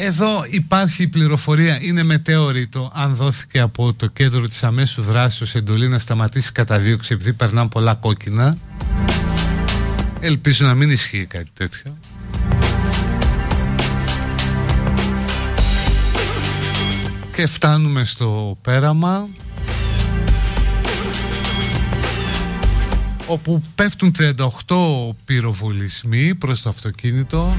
Εδώ 0.00 0.44
υπάρχει 0.50 1.02
η 1.02 1.08
πληροφορία, 1.08 1.78
είναι 1.82 2.02
μετέωρητο 2.02 2.92
αν 2.94 3.14
δόθηκε 3.14 3.60
από 3.60 3.94
το 3.94 4.06
κέντρο 4.06 4.48
της 4.48 4.64
αμέσου 4.64 5.02
δράσης 5.02 5.54
εντολή 5.54 5.88
να 5.88 5.98
σταματήσει 5.98 6.52
κατά 6.52 6.78
δίωξη 6.78 7.14
επειδή 7.14 7.32
περνάνε 7.32 7.68
πολλά 7.68 7.94
κόκκινα. 7.94 8.58
Ελπίζω 10.20 10.66
να 10.66 10.74
μην 10.74 10.90
ισχύει 10.90 11.24
κάτι 11.26 11.50
τέτοιο. 11.54 11.98
Και 17.32 17.46
φτάνουμε 17.46 18.04
στο 18.04 18.58
πέραμα 18.62 19.28
όπου 23.26 23.62
πέφτουν 23.74 24.14
38 24.18 25.14
πυροβολισμοί 25.24 26.34
προς 26.34 26.62
το 26.62 26.68
αυτοκίνητο 26.68 27.56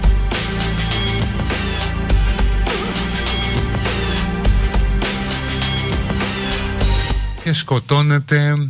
και 7.50 7.56
σκοτώνεται 7.56 8.70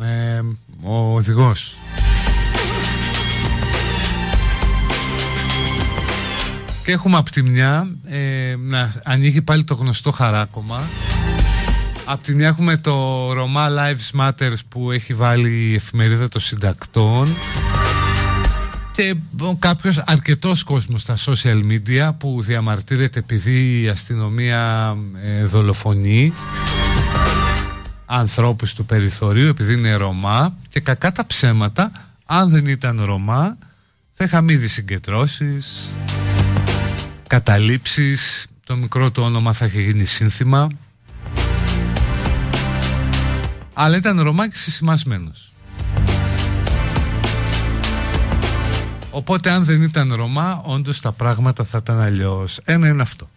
ε, 0.00 0.40
ο 0.82 1.14
οδηγός. 1.14 1.76
Και 6.84 6.92
έχουμε 6.92 7.16
από 7.16 7.30
τη 7.30 7.42
μια 7.42 7.96
ε, 8.04 8.54
να 8.58 8.92
ανοίγει 9.04 9.42
πάλι 9.42 9.64
το 9.64 9.74
γνωστό 9.74 10.10
χαράκομα. 10.10 10.88
Από 12.04 12.22
τη 12.22 12.34
μια 12.34 12.46
έχουμε 12.46 12.76
το 12.76 13.30
Roma 13.30 13.68
Lives 13.68 14.20
Matter 14.20 14.52
που 14.68 14.90
έχει 14.90 15.14
βάλει 15.14 15.70
η 15.70 15.74
εφημερίδα 15.74 16.28
των 16.28 16.40
συντακτών 16.40 17.36
και 18.92 19.14
κάποιος 19.58 19.98
αρκετός 20.06 20.62
κόσμος 20.62 21.02
στα 21.02 21.16
social 21.26 21.62
media 21.70 22.10
που 22.18 22.42
διαμαρτύρεται 22.42 23.18
επειδή 23.18 23.82
η 23.82 23.88
αστυνομία 23.88 24.96
ε, 25.22 25.44
δολοφονεί 25.44 26.32
ανθρώπους 28.06 28.74
του 28.74 28.86
περιθωρίου 28.86 29.48
επειδή 29.48 29.74
είναι 29.74 29.94
Ρωμά 29.94 30.56
και 30.68 30.80
κακά 30.80 31.12
τα 31.12 31.26
ψέματα 31.26 31.90
αν 32.26 32.50
δεν 32.50 32.66
ήταν 32.66 33.04
Ρωμά 33.04 33.58
θα 34.12 34.24
είχαμε 34.24 34.52
ήδη 34.52 34.66
συγκεντρώσεις 34.66 35.88
καταλήψεις. 37.26 38.46
Το 38.64 38.76
μικρό 38.76 39.10
του 39.10 39.22
όνομα 39.22 39.52
θα 39.52 39.64
έχει 39.64 39.82
γίνει 39.82 40.04
σύνθημα. 40.04 40.68
Αλλά 43.72 43.96
ήταν 43.96 44.20
Ρωμά 44.20 44.48
και 44.48 44.56
συσημασμένος 44.56 45.52
οπότε 49.10 49.50
αν 49.50 49.64
δεν 49.64 49.82
ήταν 49.82 50.14
Ρωμά 50.14 50.62
όντως 50.64 51.00
τα 51.00 51.12
πράγματα 51.12 51.64
θα 51.64 51.78
ήταν 51.82 52.00
αλλιώς. 52.00 52.60
Ένα 52.64 52.88
είναι 52.88 53.02
αυτό 53.02 53.28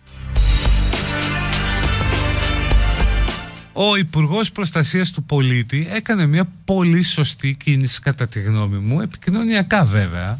Ο 3.73 3.95
Υπουργός 3.95 4.51
Προστασίας 4.51 5.11
του 5.11 5.23
Πολίτη 5.23 5.87
έκανε 5.91 6.25
μια 6.25 6.47
πολύ 6.65 7.03
σωστή 7.03 7.55
κίνηση, 7.63 8.01
κατά 8.01 8.27
τη 8.27 8.39
γνώμη 8.41 8.77
μου, 8.77 9.01
επικοινωνιακά 9.01 9.85
βέβαια. 9.85 10.39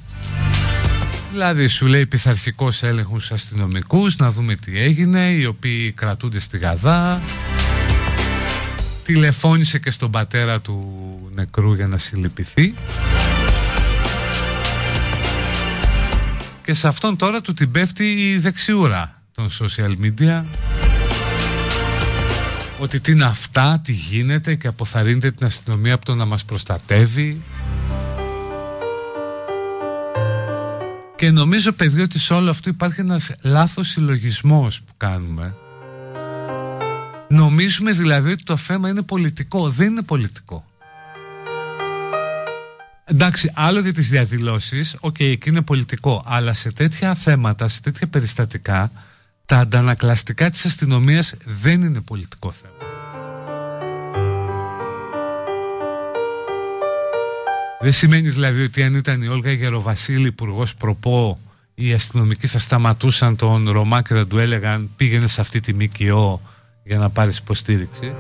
Δηλαδή 1.31 1.67
σου 1.67 1.85
λέει 1.85 2.05
πειθαρχικός 2.05 2.83
έλεγχος 2.83 3.31
αστυνομικούς, 3.31 4.17
να 4.17 4.31
δούμε 4.31 4.55
τι 4.55 4.79
έγινε, 4.79 5.19
οι 5.19 5.45
οποίοι 5.45 5.91
κρατούνται 5.91 6.39
στη 6.39 6.57
Γαδά. 6.57 7.21
Τηλεφώνησε 9.03 9.79
και 9.79 9.91
στον 9.91 10.11
πατέρα 10.11 10.59
του 10.59 10.83
νεκρού 11.35 11.73
για 11.73 11.87
να 11.87 11.97
συλληπιθεί. 11.97 12.73
Και 16.65 16.73
σε 16.73 16.87
αυτόν 16.87 17.15
τώρα 17.15 17.41
του 17.41 17.53
την 17.53 17.71
πέφτει 17.71 18.03
η 18.03 18.37
δεξιούρα 18.37 19.21
των 19.31 19.47
social 19.49 19.93
media 20.05 20.43
ότι 22.79 22.99
τι 22.99 23.11
είναι 23.11 23.25
αυτά, 23.25 23.79
τι 23.83 23.91
γίνεται 23.91 24.55
και 24.55 24.67
αποθαρρύνεται 24.67 25.31
την 25.31 25.45
αστυνομία 25.45 25.93
από 25.93 26.05
το 26.05 26.15
να 26.15 26.25
μας 26.25 26.45
προστατεύει. 26.45 27.41
Και 31.15 31.31
νομίζω 31.31 31.71
παιδιά 31.71 32.01
ότι 32.01 32.19
σε 32.19 32.33
όλο 32.33 32.49
αυτό 32.49 32.69
υπάρχει 32.69 32.99
ένας 32.99 33.31
λάθος 33.41 33.89
συλλογισμός 33.89 34.81
που 34.81 34.93
κάνουμε. 34.97 35.55
Νομίζουμε 37.29 37.91
δηλαδή 37.91 38.31
ότι 38.31 38.43
το 38.43 38.57
θέμα 38.57 38.89
είναι 38.89 39.01
πολιτικό. 39.01 39.69
Δεν 39.69 39.87
είναι 39.87 40.01
πολιτικό. 40.01 40.63
Εντάξει, 43.05 43.51
άλλο 43.53 43.79
για 43.79 43.93
τις 43.93 44.09
διαδηλώσεις, 44.09 44.95
okay, 44.99 45.23
εκεί 45.23 45.49
είναι 45.49 45.61
πολιτικό, 45.61 46.23
αλλά 46.25 46.53
σε 46.53 46.71
τέτοια 46.71 47.13
θέματα, 47.13 47.67
σε 47.67 47.81
τέτοια 47.81 48.07
περιστατικά, 48.07 48.91
τα 49.49 49.57
αντανακλαστικά 49.57 50.49
της 50.49 50.65
αστυνομίας 50.65 51.35
δεν 51.45 51.81
είναι 51.81 52.01
πολιτικό 52.01 52.51
θέμα. 52.51 52.73
Δεν 57.79 57.91
σημαίνει 57.91 58.29
δηλαδή 58.29 58.63
ότι 58.63 58.83
αν 58.83 58.93
ήταν 58.93 59.21
η 59.21 59.27
Όλγα 59.27 59.51
Γεροβασίλη 59.51 60.27
υπουργός 60.27 60.75
προπό 60.75 61.39
οι 61.75 61.93
αστυνομικοί 61.93 62.47
θα 62.47 62.59
σταματούσαν 62.59 63.35
τον 63.35 63.69
Ρωμά 63.69 64.01
και 64.01 64.13
θα 64.13 64.27
του 64.27 64.37
έλεγαν 64.37 64.89
πήγαινε 64.95 65.27
σε 65.27 65.41
αυτή 65.41 65.59
τη 65.59 65.73
ΜΚΟ 65.73 66.41
για 66.83 66.97
να 66.97 67.09
πάρεις 67.09 67.37
υποστήριξη. 67.37 68.13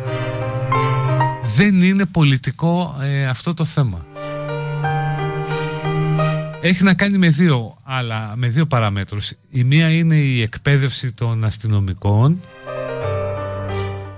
Δεν 1.55 1.81
είναι 1.81 2.05
πολιτικό 2.05 2.97
ε, 3.01 3.27
αυτό 3.27 3.53
το 3.53 3.65
θέμα. 3.65 4.05
Έχει 6.61 6.83
να 6.83 6.93
κάνει 6.93 7.17
με 7.17 7.29
δύο, 7.29 7.77
άλλα, 7.83 8.33
με 8.35 8.47
δύο 8.47 8.65
παραμέτρους. 8.65 9.31
Η 9.49 9.63
μία 9.63 9.89
είναι 9.89 10.15
η 10.15 10.41
εκπαίδευση 10.41 11.11
των 11.11 11.43
αστυνομικών 11.43 12.41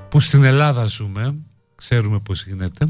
που 0.09 0.19
στην 0.19 0.43
Ελλάδα 0.43 0.85
ζούμε, 0.85 1.35
ξέρουμε 1.75 2.19
πώς 2.19 2.45
γίνεται. 2.45 2.87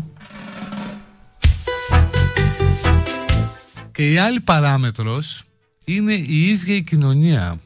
Και 3.91 4.12
η 4.12 4.18
άλλη 4.18 4.39
παράμετρος 4.39 5.43
είναι 5.86 6.14
η 6.14 6.47
ίδια 6.47 6.76
η 6.76 6.82
κοινωνία. 6.82 7.60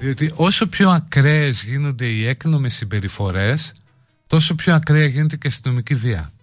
Διότι 0.00 0.32
όσο 0.34 0.66
πιο 0.66 0.90
ακραίες 0.90 1.64
γίνονται 1.64 2.06
οι 2.06 2.26
έκνομες 2.26 2.74
συμπεριφορές, 2.74 3.72
τόσο 4.26 4.54
πιο 4.54 4.74
ακραία 4.74 5.06
γίνεται 5.06 5.36
και 5.36 5.48
αστυνομική 5.48 5.94
βία. 5.94 6.33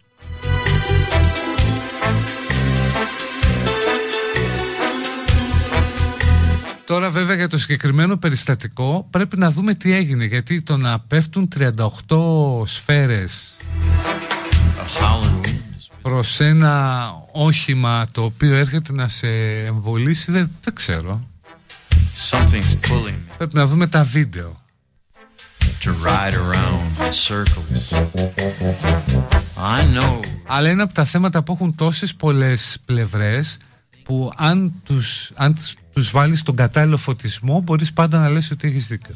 Τώρα 6.91 7.09
βέβαια 7.09 7.35
για 7.35 7.47
το 7.47 7.57
συγκεκριμένο 7.57 8.17
περιστατικό 8.17 9.07
πρέπει 9.09 9.37
να 9.37 9.51
δούμε 9.51 9.73
τι 9.73 9.93
έγινε 9.93 10.25
γιατί 10.25 10.61
το 10.61 10.77
να 10.77 10.99
πέφτουν 10.99 11.49
38 12.07 12.65
σφαίρες 12.65 13.57
προς 16.01 16.39
ένα 16.39 17.05
όχημα 17.31 18.07
το 18.11 18.23
οποίο 18.23 18.55
έρχεται 18.55 18.93
να 18.93 19.07
σε 19.07 19.27
εμβολήσει 19.65 20.31
δεν, 20.31 20.51
δεν 20.63 20.73
ξέρω. 20.73 21.27
Πρέπει 23.37 23.55
να 23.55 23.65
δούμε 23.65 23.87
τα 23.87 24.03
βίντεο. 24.03 24.61
Αλλά 30.47 30.69
είναι 30.69 30.81
από 30.81 30.93
τα 30.93 31.05
θέματα 31.05 31.43
που 31.43 31.53
έχουν 31.53 31.75
τόσες 31.75 32.15
πολλές 32.15 32.77
πλευρές 32.85 33.57
που 34.03 34.31
αν 34.37 34.73
τους, 34.83 35.31
αν 35.35 35.57
τους 35.93 36.11
βάλεις 36.11 36.39
στον 36.39 36.55
κατάλληλο 36.55 36.97
φωτισμό 36.97 37.61
μπορείς 37.61 37.93
πάντα 37.93 38.19
να 38.19 38.29
λες 38.29 38.51
ότι 38.51 38.67
έχεις 38.67 38.87
δίκιο. 38.87 39.15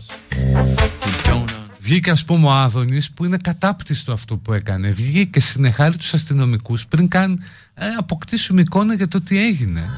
Βγήκε 1.80 2.12
ας 2.12 2.26
πούμε 2.26 2.48
ο 2.48 2.52
Άδωνης 2.52 3.12
που 3.12 3.26
είναι 3.26 3.38
κατάπτυστο 3.38 4.14
αυτό 4.14 4.38
που 4.38 4.54
έκανε. 4.54 4.90
Βγήκε 4.90 5.24
και 5.24 5.40
συνεχάρει 5.40 5.98
τους 5.98 6.14
αστυνομικούς 6.14 6.86
πριν 6.86 7.08
καν 7.08 7.44
ε, 7.74 7.86
αποκτήσουμε 7.98 8.62
εικόνα 8.62 8.94
για 8.94 9.08
το 9.08 9.22
τι 9.22 9.46
έγινε. 9.46 9.90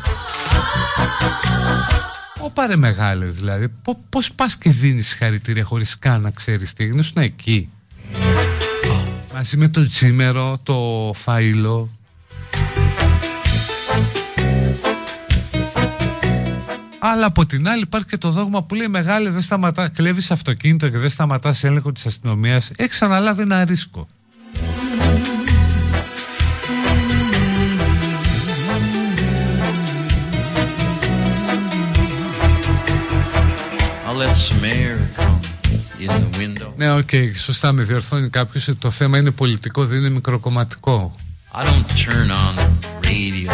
Ω 2.39 2.49
πάρε 2.49 2.75
μεγάλε 2.75 3.25
δηλαδή. 3.25 3.67
Πώς 4.09 4.31
πας 4.33 4.57
και 4.57 4.69
δίνεις 4.69 5.13
χαρητήρια 5.13 5.63
χωρίς 5.63 5.99
καν 5.99 6.21
να 6.21 6.29
ξέρεις 6.29 6.73
τι 6.73 6.83
έγινε. 6.83 7.03
να 7.13 7.21
εκεί. 7.21 7.69
Μαζί 9.33 9.57
με 9.57 9.67
το 9.67 9.87
τσίμερο, 9.87 10.59
το 10.63 11.11
φαΐλο. 11.25 11.87
Αλλά 16.99 17.25
από 17.25 17.45
την 17.45 17.67
άλλη 17.67 17.81
υπάρχει 17.81 18.07
και 18.07 18.17
το 18.17 18.29
δόγμα 18.29 18.63
που 18.63 18.75
λέει 18.75 18.87
μεγάλη 18.87 19.29
δεν 19.29 19.41
σταματά, 19.41 19.89
κλέβεις 19.89 20.31
αυτοκίνητο 20.31 20.89
και 20.89 20.97
δεν 20.97 21.09
σταματάς 21.09 21.63
έλεγχο 21.63 21.91
της 21.91 22.05
αστυνομίας. 22.05 22.71
Έχεις 22.75 23.01
αναλάβει 23.01 23.41
ένα 23.41 23.65
ρίσκο. 23.65 24.07
Ναι, 36.75 36.91
okay, 36.91 37.31
σωστά 37.35 37.71
με 37.71 37.83
διορθώνει 37.83 38.29
κάποιος 38.29 38.69
Το 38.79 38.89
θέμα 38.89 39.17
είναι 39.17 39.31
πολιτικό, 39.31 39.85
δεν 39.85 39.97
είναι 39.97 40.09
μικροκομματικό 40.09 41.15
I 41.53 41.63
don't 41.63 41.87
turn 42.05 42.29
on 42.31 42.55
the 42.55 42.67
radio 43.07 43.51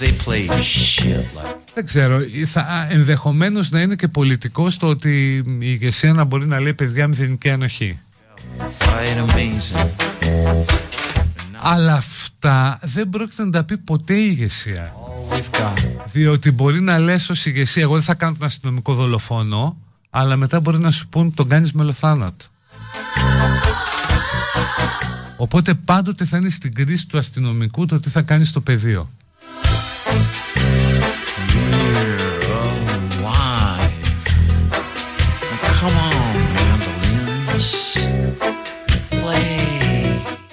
They 0.00 0.12
play 0.24 0.48
shit 0.60 1.24
like... 1.36 1.63
Δεν 1.74 1.86
ξέρω, 1.86 2.20
θα, 2.46 2.86
ενδεχομένως 2.90 3.70
να 3.70 3.80
είναι 3.80 3.94
και 3.94 4.08
πολιτικό 4.08 4.70
το 4.78 4.86
ότι 4.86 5.34
η 5.36 5.44
ηγεσία 5.58 6.12
να 6.12 6.24
μπορεί 6.24 6.46
να 6.46 6.60
λέει 6.60 6.74
παιδιά 6.74 7.08
μηδενική 7.08 7.50
ανοχή 7.50 7.98
Αλλά 11.58 11.94
αυτά 11.94 12.78
δεν 12.82 13.08
πρόκειται 13.08 13.44
να 13.44 13.50
τα 13.50 13.64
πει 13.64 13.78
ποτέ 13.78 14.14
η 14.14 14.26
ηγεσία. 14.30 14.92
Διότι 16.12 16.50
μπορεί 16.50 16.80
να 16.80 16.98
λες 16.98 17.30
ως 17.30 17.46
ηγεσία 17.46 17.82
Εγώ 17.82 17.94
δεν 17.94 18.02
θα 18.02 18.14
κάνω 18.14 18.34
τον 18.38 18.46
αστυνομικό 18.46 18.94
δολοφόνο 18.94 19.76
Αλλά 20.10 20.36
μετά 20.36 20.60
μπορεί 20.60 20.78
να 20.78 20.90
σου 20.90 21.08
πούν 21.08 21.34
τον 21.34 21.48
κάνεις 21.48 21.72
μελοθάνατο 21.72 22.44
Οπότε 25.36 25.74
πάντοτε 25.74 26.24
θα 26.24 26.36
είναι 26.36 26.50
στην 26.50 26.74
κρίση 26.74 27.06
του 27.06 27.18
αστυνομικού 27.18 27.86
Το 27.86 28.00
τι 28.00 28.10
θα 28.10 28.22
κάνεις 28.22 28.48
στο 28.48 28.60
πεδίο 28.60 29.10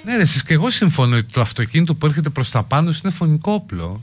Ναι 0.04 0.18
ρε 0.18 0.22
εσείς 0.22 0.42
και 0.42 0.52
εγώ 0.52 0.70
συμφωνώ 0.70 1.16
ότι 1.16 1.32
το 1.32 1.40
αυτοκίνητο 1.40 1.94
που 1.94 2.06
έρχεται 2.06 2.28
προς 2.28 2.50
τα 2.50 2.62
πάνω 2.62 2.92
είναι 3.02 3.12
φωνικό 3.12 3.52
όπλο. 3.52 4.00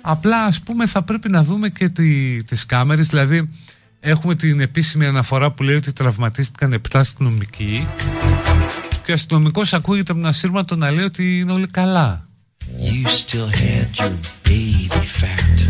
Απλά 0.00 0.44
ας 0.44 0.60
πούμε 0.60 0.86
θα 0.86 1.02
πρέπει 1.02 1.28
να 1.28 1.42
δούμε 1.42 1.68
και 1.68 1.88
τι, 1.88 2.42
τις 2.42 2.66
κάμερες. 2.66 3.06
Δηλαδή 3.06 3.48
έχουμε 4.00 4.34
την 4.34 4.60
επίσημη 4.60 5.06
αναφορά 5.06 5.50
που 5.50 5.62
λέει 5.62 5.76
ότι 5.76 5.92
τραυματίστηκαν 5.92 6.74
7 6.74 6.78
αστυνομικοί. 6.92 7.86
Και 9.04 9.10
ο 9.10 9.14
αστυνομικός 9.14 9.72
ακούγεται 9.72 10.12
από 10.12 10.20
ένα 10.20 10.32
σύρματο 10.32 10.76
να 10.76 10.90
λέει 10.90 11.04
ότι 11.04 11.38
είναι 11.38 11.52
όλοι 11.52 11.68
καλά 11.68 12.27
You 12.76 13.08
still 13.08 13.46
had 13.46 13.98
your 13.98 14.16
baby 14.44 14.88
fat 14.88 15.66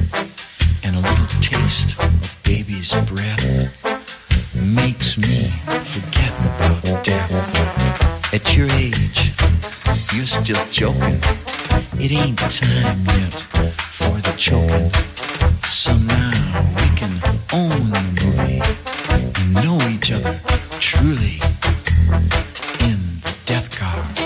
And 0.84 0.96
a 0.96 1.00
little 1.00 1.26
taste 1.40 1.98
of 1.98 2.38
baby's 2.42 2.92
breath 3.02 3.74
Makes 4.54 5.18
me 5.18 5.48
forget 5.82 6.32
about 6.40 7.04
death 7.04 8.34
At 8.34 8.56
your 8.56 8.70
age, 8.70 9.32
you're 10.14 10.26
still 10.26 10.64
joking 10.70 11.20
It 12.00 12.12
ain't 12.12 12.38
time 12.38 13.04
yet 13.04 13.78
for 13.98 14.16
the 14.20 14.34
choking. 14.36 14.90
So 15.64 15.92
now 15.96 16.30
we 16.76 16.88
can 16.96 17.20
own 17.52 17.90
the 17.90 18.02
movie 18.20 18.62
and 19.38 19.54
know 19.54 19.78
each 19.88 20.12
other 20.12 20.40
truly. 20.78 21.40
In 22.88 22.98
the 23.24 23.34
death 23.44 23.76
car, 23.76 24.17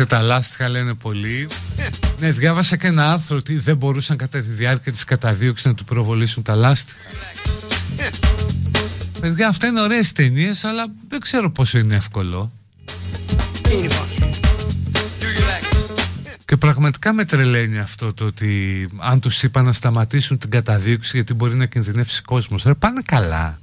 σε 0.00 0.06
τα 0.06 0.20
λάστιχα 0.22 0.68
λένε 0.68 0.94
πολλοί. 0.94 1.48
Ναι, 2.18 2.30
διάβασα 2.30 2.76
και 2.76 2.86
ένα 2.86 3.12
άρθρο 3.12 3.36
ότι 3.36 3.58
δεν 3.58 3.76
μπορούσαν 3.76 4.16
κατά 4.16 4.40
τη 4.40 4.46
διάρκεια 4.46 4.92
της 4.92 5.04
καταδίωξης 5.04 5.66
να 5.66 5.74
του 5.74 5.84
προβολήσουν 5.84 6.42
τα 6.42 6.54
λάστιχα. 6.54 6.98
Παιδιά, 9.20 9.48
αυτά 9.48 9.66
είναι 9.66 9.80
ωραίες 9.80 10.12
ταινίες, 10.12 10.64
αλλά 10.64 10.86
δεν 11.08 11.20
ξέρω 11.20 11.50
πόσο 11.50 11.78
είναι 11.78 11.94
εύκολο. 11.94 12.52
Και 16.44 16.56
πραγματικά 16.56 17.12
με 17.12 17.24
τρελαίνει 17.24 17.78
αυτό 17.78 18.12
το 18.12 18.24
ότι 18.24 18.88
αν 18.98 19.20
τους 19.20 19.42
είπα 19.42 19.62
να 19.62 19.72
σταματήσουν 19.72 20.38
την 20.38 20.50
καταδίωξη 20.50 21.10
γιατί 21.14 21.34
μπορεί 21.34 21.54
να 21.54 21.66
κινδυνεύσει 21.66 22.22
κόσμος. 22.22 22.62
Ρε 22.62 22.74
πάνε 22.74 23.02
καλά. 23.04 23.58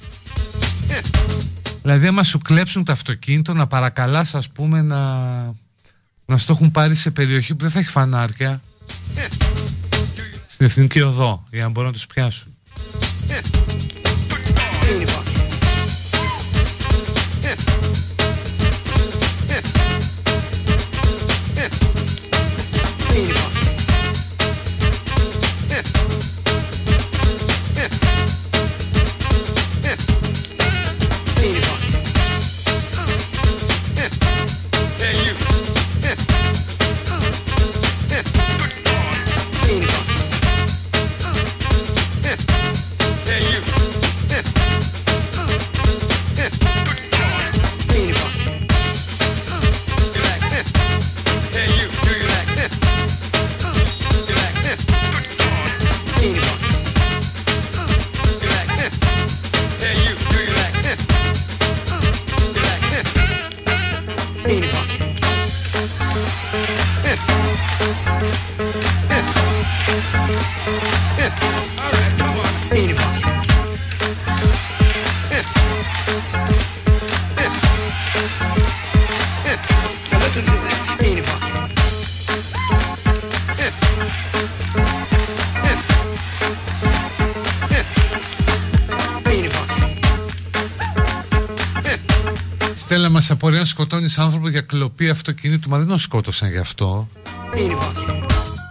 Δηλαδή 1.82 2.08
άμα 2.08 2.24
σου 2.24 2.38
κλέψουν 2.38 2.84
το 2.84 2.92
αυτοκίνητο 2.92 3.54
να 3.54 3.68
παρακαλάς 3.68 4.36
ας 4.36 4.50
πούμε 4.50 4.82
να, 4.82 5.18
να 6.28 6.38
στο 6.38 6.54
έχουν 6.54 6.72
πάρει 6.72 6.96
σε 6.96 7.12
περιοχή 7.12 7.56
που 7.56 7.62
δεν 7.62 7.72
θα 7.72 7.80
έχει 7.80 7.90
φανάρια. 7.90 8.62
Στην 10.48 10.66
εθνική 10.66 11.02
οδό 11.02 11.44
για 11.52 11.64
να 11.64 11.70
μπορούν 11.70 11.90
να 11.90 11.96
τους 11.96 12.08
πιάσουν. 12.08 12.58
Σε 93.18 93.34
απορία 93.34 93.60
να 93.60 93.66
σκοτώνεις 93.66 94.20
άνθρωπο 94.20 94.50
για 94.50 94.62
κλοπή 94.62 95.10
αυτοκινήτου, 95.10 95.70
μα 95.70 95.78
δεν 95.78 95.88
τον 95.88 95.98
σκότωσαν 95.98 96.50
γι' 96.50 96.58
αυτό. 96.58 97.10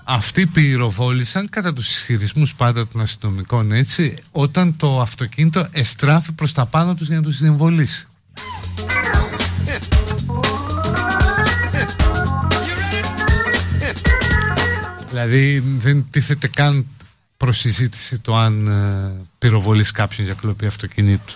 Αυτοί 0.04 0.46
πυροβόλησαν 0.46 1.48
κατά 1.48 1.72
τους 1.72 1.88
ισχυρισμούς 1.88 2.54
πάντα 2.54 2.86
των 2.86 3.00
αστυνομικών 3.00 3.72
έτσι 3.72 4.16
όταν 4.32 4.76
το 4.76 5.00
αυτοκίνητο 5.00 5.68
εστράφει 5.70 6.32
προς 6.32 6.52
τα 6.52 6.66
πάνω 6.66 6.94
τους 6.94 7.06
για 7.06 7.16
να 7.16 7.22
τους 7.22 7.36
συμβολήσει. 7.36 8.06
Δηλαδή 15.08 15.62
δεν 15.78 16.06
τίθεται 16.10 16.48
καν 16.48 16.86
προσυζήτηση 17.36 18.18
το 18.18 18.36
αν 18.36 18.66
ε, 18.66 19.24
πυροβολείς 19.38 19.90
κάποιον 19.90 20.26
για 20.26 20.34
κλοπή 20.34 20.66
αυτοκινήτου. 20.66 21.34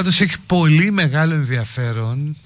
Πάντως 0.00 0.20
έχει 0.20 0.36
πολύ 0.46 0.90
μεγάλο 0.90 1.34
ενδιαφέρον 1.34 2.36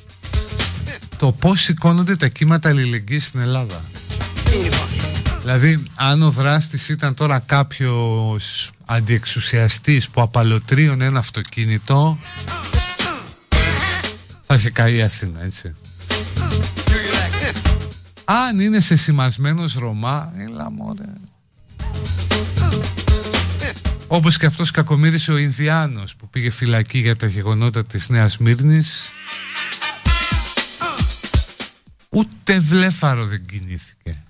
το 1.19 1.33
πώς 1.33 1.61
σηκώνονται 1.61 2.17
τα 2.17 2.29
κύματα 2.29 2.69
αλληλεγγύης 2.69 3.27
στην 3.27 3.41
Ελλάδα. 3.41 3.85
Δηλαδή, 5.41 5.83
αν 5.95 6.23
ο 6.23 6.31
δράστης 6.31 6.89
ήταν 6.89 7.15
τώρα 7.15 7.39
κάποιος 7.39 8.71
αντιεξουσιαστής 8.85 10.09
που 10.09 10.21
απαλωτρίωνε 10.21 11.05
ένα 11.05 11.19
αυτοκίνητο, 11.19 12.19
θα 14.47 14.55
είχε 14.55 14.71
καεί 14.71 14.97
η 14.97 15.03
Αθήνα, 15.03 15.45
έτσι. 15.45 15.75
Αν 18.25 18.59
είναι 18.59 18.81
σε 18.81 18.97
σημασμένος 18.97 19.75
Ρωμά, 19.75 20.33
έλα 20.37 20.71
μωρέ. 20.71 21.13
Όπως 24.09 24.39
και 24.39 24.47
αυτός 24.47 24.71
κακομύρισε 24.71 25.33
ο 25.33 25.37
Ινδιάνος 25.37 26.17
που 26.17 26.29
πήγε 26.29 26.51
φυλακή 26.51 26.99
για 26.99 27.17
τα 27.17 27.27
γεγονότα 27.27 27.85
της 27.85 28.09
Νέας 28.09 28.39
Μύρνης. 28.39 29.09
Ούτε 32.09 32.59
βλέφαρο 32.59 33.27
δεν 33.27 33.47
κινήθηκε 33.47 34.24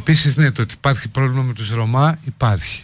Επίσης 0.00 0.36
ναι 0.36 0.50
το 0.50 0.62
ότι 0.62 0.74
υπάρχει 0.74 1.08
πρόβλημα 1.08 1.42
με 1.42 1.52
τους 1.52 1.70
Ρωμά 1.70 2.18
υπάρχει 2.24 2.82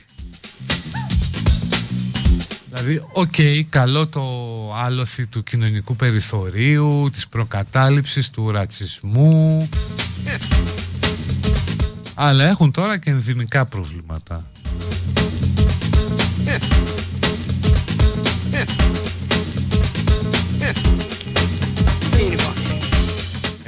Δηλαδή, 2.69 3.03
okay, 3.13 3.63
καλό 3.69 4.07
το 4.07 4.23
άλλοθι 4.75 5.27
του 5.27 5.43
κοινωνικού 5.43 5.97
περιθωρίου, 5.97 7.09
της 7.13 7.29
προκατάληψης, 7.29 8.31
του 8.31 8.51
ρατσισμού. 8.51 9.69
Αλλά 12.15 12.45
έχουν 12.45 12.73
τώρα 12.73 12.99
και 12.99 13.11
ενδημικά 13.11 13.65
προβλήματα. 13.65 14.51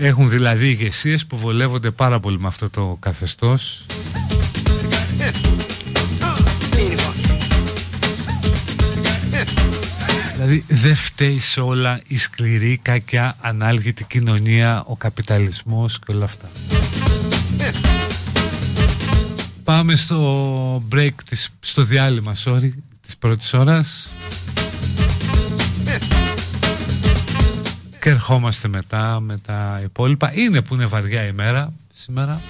Έχουν 0.00 0.28
δηλαδή 0.30 0.68
ηγεσίες 0.68 1.26
που 1.26 1.36
βολεύονται 1.36 1.90
πάρα 1.90 2.20
πολύ 2.20 2.38
με 2.38 2.46
αυτό 2.46 2.70
το 2.70 2.96
καθεστώς 3.00 3.86
Δηλαδή 10.34 10.64
δεν 10.68 10.94
φταίει 10.94 11.40
σε 11.40 11.60
όλα 11.60 12.00
η 12.06 12.18
σκληρή, 12.18 12.78
κακιά, 12.82 13.36
ανάλγητη 13.40 14.04
κοινωνία, 14.04 14.82
ο 14.86 14.96
καπιταλισμός 14.96 15.98
και 15.98 16.12
όλα 16.12 16.24
αυτά. 16.24 16.48
Πάμε 19.64 19.96
στο 19.96 20.82
break, 20.92 21.14
της, 21.28 21.48
στο 21.60 21.82
διάλειμμα, 21.82 22.34
sorry, 22.44 22.70
της 23.00 23.16
πρώτης 23.16 23.54
ώρας. 23.54 24.12
Και 28.00 28.10
ερχόμαστε 28.10 28.68
μετά 28.68 29.20
με 29.20 29.38
τα 29.46 29.80
υπόλοιπα. 29.84 30.32
Είναι 30.34 30.62
που 30.62 30.74
είναι 30.74 30.86
βαριά 30.86 31.26
η 31.26 31.32
μέρα 31.32 31.72
σήμερα. 31.92 32.40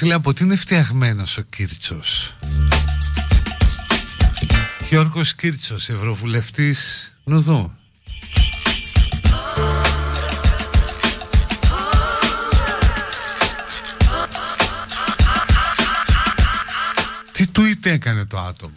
Φίλε, 0.00 0.14
από 0.14 0.32
τι 0.32 0.44
είναι 0.44 0.56
φτιαγμένος 0.56 1.38
ο 1.38 1.42
Κίρτσος; 1.42 2.36
Γιώργος 4.88 5.34
Κίρτσος, 5.34 5.88
Ευρωβουλευτής 5.88 7.12
Νουδού. 7.24 7.72
Τι 17.32 17.44
tweet 17.56 17.86
έκανε 17.86 18.24
το 18.24 18.38
άτομο; 18.38 18.74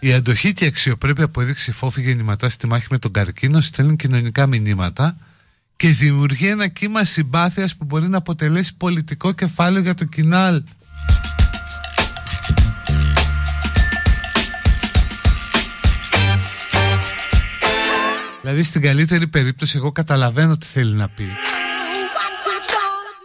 Η 0.00 0.12
αντοχή 0.12 0.52
και 0.52 0.64
η 0.64 0.68
αξιοπρέπεια 0.68 1.28
που 1.28 1.40
έδειξε 1.40 1.70
η 1.70 1.74
φόφη 1.74 2.00
γεννηματάς 2.00 2.52
στη 2.52 2.66
μάχη 2.66 2.86
με 2.90 2.98
τον 2.98 3.12
καρκίνο 3.12 3.60
στέλνουν 3.60 3.96
κοινωνικά 3.96 4.46
μηνύματα 4.46 5.16
και 5.76 5.88
δημιουργεί 5.88 6.48
ένα 6.48 6.68
κύμα 6.68 7.04
συμπάθειας 7.04 7.76
που 7.76 7.84
μπορεί 7.84 8.08
να 8.08 8.16
αποτελέσει 8.16 8.76
πολιτικό 8.76 9.32
κεφάλαιο 9.32 9.82
για 9.82 9.94
το 9.94 10.04
κοινάλ. 10.04 10.62
Δηλαδή 18.40 18.62
στην 18.62 18.80
καλύτερη 18.80 19.26
περίπτωση 19.26 19.76
εγώ 19.76 19.92
καταλαβαίνω 19.92 20.56
τι 20.56 20.66
θέλει 20.66 20.94
να 20.94 21.08
πει 21.08 21.24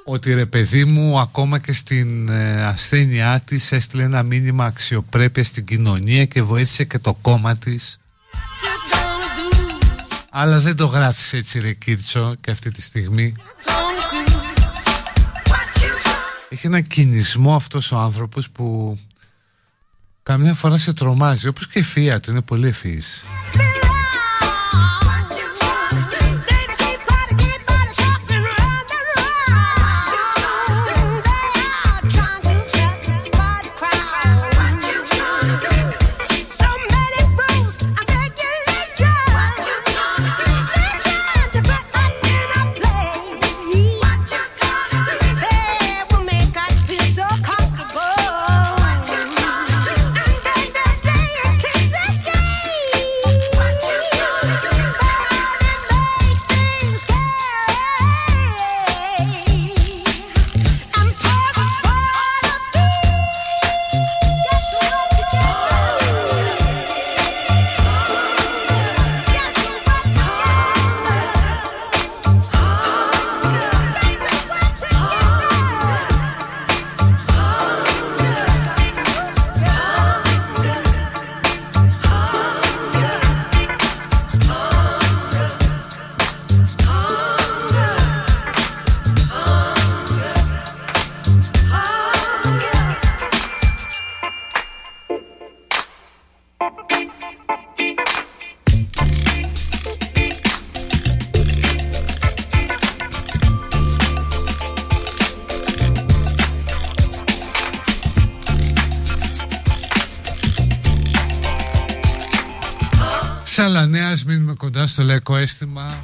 ότι 0.06 0.34
ρε 0.34 0.46
παιδί 0.46 0.86
μου 0.86 1.20
ακόμα 1.20 1.60
και 1.60 1.74
στην 1.74 2.30
ε, 2.30 2.64
ασθένειά 2.66 3.42
της 3.46 3.72
έστειλε 3.72 4.04
ένα 4.04 4.24
μήνυμα 4.24 4.66
αξιοπρέπειας 4.66 5.48
στην 5.48 5.66
κοινωνία 5.66 6.26
και 6.26 6.42
βοήθησε 6.42 6.84
και 6.84 7.00
το 7.00 7.18
κόμμα 7.22 7.58
της 7.58 8.00
αλλά 10.34 10.60
δεν 10.60 10.76
το 10.76 10.86
γράφεις 10.86 11.34
έτσι 11.34 11.60
ρε 11.60 11.74
Κίρτσο 11.74 12.36
και 12.42 12.52
αυτή 12.52 12.72
τη 12.72 12.82
στιγμή. 12.82 13.34
Έχει 16.50 16.68
ένα 16.68 16.82
κινησμό 16.82 17.56
αυτός 17.56 17.92
ο 17.92 17.98
άνθρωπος 17.98 18.50
που 18.50 18.98
καμιά 20.24 20.54
φορά 20.54 20.78
σε 20.78 20.94
τρομάζει 20.94 21.48
όπως 21.48 21.68
και 21.68 21.80
η 21.80 21.84
φία 21.84 22.20
του 22.20 22.32
είναι 22.32 22.42
πολύ 22.42 22.68
ευφύης 22.68 23.26
στο 114.92 115.04
λαϊκό 115.04 115.36
αίσθημα. 115.36 116.00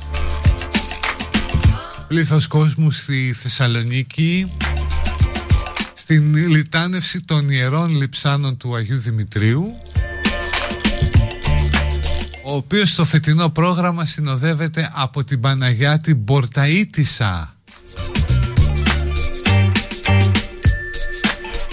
Πλήθος 2.07 2.47
κόσμου 2.47 2.91
στη 2.91 3.35
Θεσσαλονίκη. 3.41 4.51
Στην 5.93 6.35
λιτάνευση 6.35 7.21
των 7.21 7.49
ιερών 7.49 7.89
λειψάνων 7.95 8.57
του 8.57 8.75
Αγίου 8.75 8.99
Δημητρίου 8.99 9.77
ο 12.45 12.55
οποίος 12.55 12.89
στο 12.89 13.05
φετινό 13.05 13.49
πρόγραμμα 13.49 14.05
συνοδεύεται 14.05 14.91
από 14.93 15.23
την 15.23 15.39
Παναγιάτη 15.39 16.23
Μπορταΐτισσα 16.27 17.47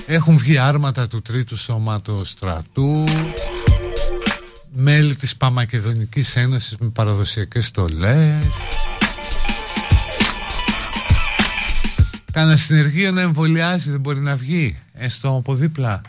Έχουν 0.06 0.36
βγει 0.36 0.58
άρματα 0.58 1.08
του 1.08 1.22
τρίτου 1.22 1.56
σώματος 1.56 2.28
στρατού. 2.30 3.03
μέλη 3.03 3.03
της 5.24 5.36
Παμακεδονικής 5.36 6.36
Ένωσης 6.36 6.76
με 6.76 6.88
παραδοσιακές 6.88 7.66
στολές. 7.66 8.44
Κάνα 12.32 12.56
συνεργείο 12.56 13.10
να 13.10 13.20
εμβολιάζει 13.20 13.90
δεν 13.90 14.00
μπορεί 14.00 14.20
να 14.20 14.36
βγει 14.36 14.78
έστω 14.92 15.28
από 15.28 15.54
δίπλα. 15.54 16.00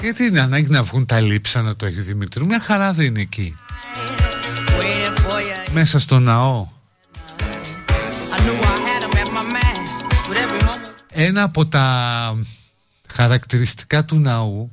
Γιατί 0.00 0.24
είναι 0.24 0.40
ανάγκη 0.40 0.70
να 0.70 0.82
βγουν 0.82 1.06
τα 1.06 1.20
λείψανα 1.20 1.76
του 1.76 1.86
Αγίου 1.86 2.02
Δημητρίου 2.02 2.46
Μια 2.46 2.60
χαρά 2.60 2.92
δεν 2.92 3.06
είναι 3.06 3.20
εκεί 3.20 3.56
Μέσα 5.78 5.98
στο 5.98 6.18
ναό 6.18 6.66
Ένα 11.12 11.42
από 11.42 11.66
τα 11.66 12.36
χαρακτηριστικά 13.08 14.04
του 14.04 14.18
ναού 14.18 14.72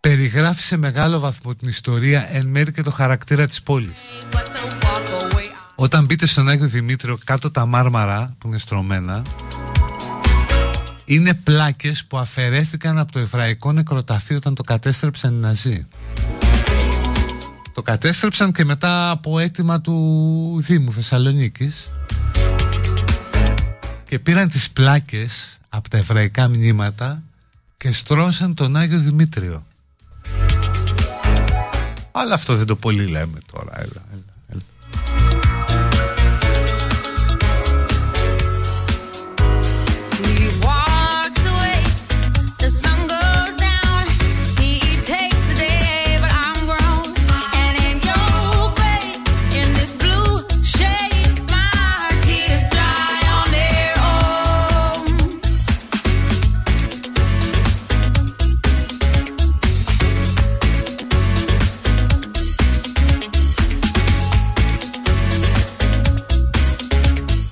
περιγράφει 0.00 0.62
σε 0.62 0.76
μεγάλο 0.76 1.18
βαθμό 1.18 1.54
την 1.54 1.68
ιστορία 1.68 2.28
εν 2.34 2.46
μέρει 2.46 2.72
και 2.72 2.82
το 2.82 2.90
χαρακτήρα 2.90 3.46
της 3.46 3.62
πόλης. 3.62 4.00
Όταν 5.74 6.04
μπείτε 6.04 6.26
στον 6.26 6.48
Άγιο 6.48 6.66
Δημήτριο 6.66 7.18
κάτω 7.24 7.50
τα 7.50 7.66
μάρμαρα 7.66 8.34
που 8.38 8.46
είναι 8.46 8.58
στρωμένα 8.58 9.22
είναι 11.04 11.34
πλάκες 11.34 12.04
που 12.04 12.18
αφαιρέθηκαν 12.18 12.98
από 12.98 13.12
το 13.12 13.18
εβραϊκό 13.18 13.72
νεκροταφείο 13.72 14.36
όταν 14.36 14.54
το 14.54 14.62
κατέστρεψαν 14.62 15.34
οι 15.34 15.38
Ναζί. 15.38 15.86
Το 17.80 17.86
κατέστρεψαν 17.86 18.52
και 18.52 18.64
μετά 18.64 19.10
από 19.10 19.38
αίτημα 19.38 19.80
του 19.80 20.56
Δήμου 20.62 20.92
Θεσσαλονίκης 20.92 21.90
και 24.04 24.18
πήραν 24.18 24.48
τις 24.48 24.70
πλάκες 24.70 25.58
από 25.68 25.88
τα 25.88 25.96
εβραϊκά 25.96 26.48
μνήματα 26.48 27.22
και 27.76 27.92
στρώσαν 27.92 28.54
τον 28.54 28.76
Άγιο 28.76 28.98
Δημήτριο. 28.98 29.66
Αλλά 32.12 32.34
αυτό 32.34 32.56
δεν 32.56 32.66
το 32.66 32.76
πολύ 32.76 33.06
λέμε 33.06 33.38
τώρα, 33.52 33.80
έλα, 33.80 34.02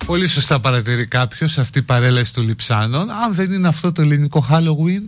Πολύ 0.09 0.27
σωστά 0.27 0.61
παρατηρεί 0.61 1.07
κάποιο 1.07 1.49
αυτή 1.59 1.79
η 1.79 1.83
παρέλαση 1.83 2.35
του 2.35 2.43
Λιψάνων. 2.43 3.11
Αν 3.11 3.35
δεν 3.35 3.51
είναι 3.51 3.69
αυτό 3.69 3.93
το 3.93 4.03
ελληνικό 4.03 4.47
Halloween. 4.51 5.03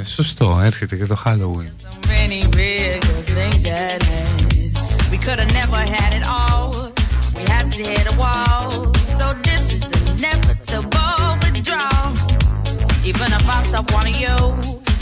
Ε, 0.00 0.04
σωστό, 0.04 0.60
έρχεται 0.62 0.96
και 0.96 1.06
το 1.06 1.22
Halloween. 1.24 1.70
Even 13.10 13.30
if 13.38 13.46
I 13.56 13.58
stop 13.68 13.86
wanting 13.94 14.18
you 14.26 14.38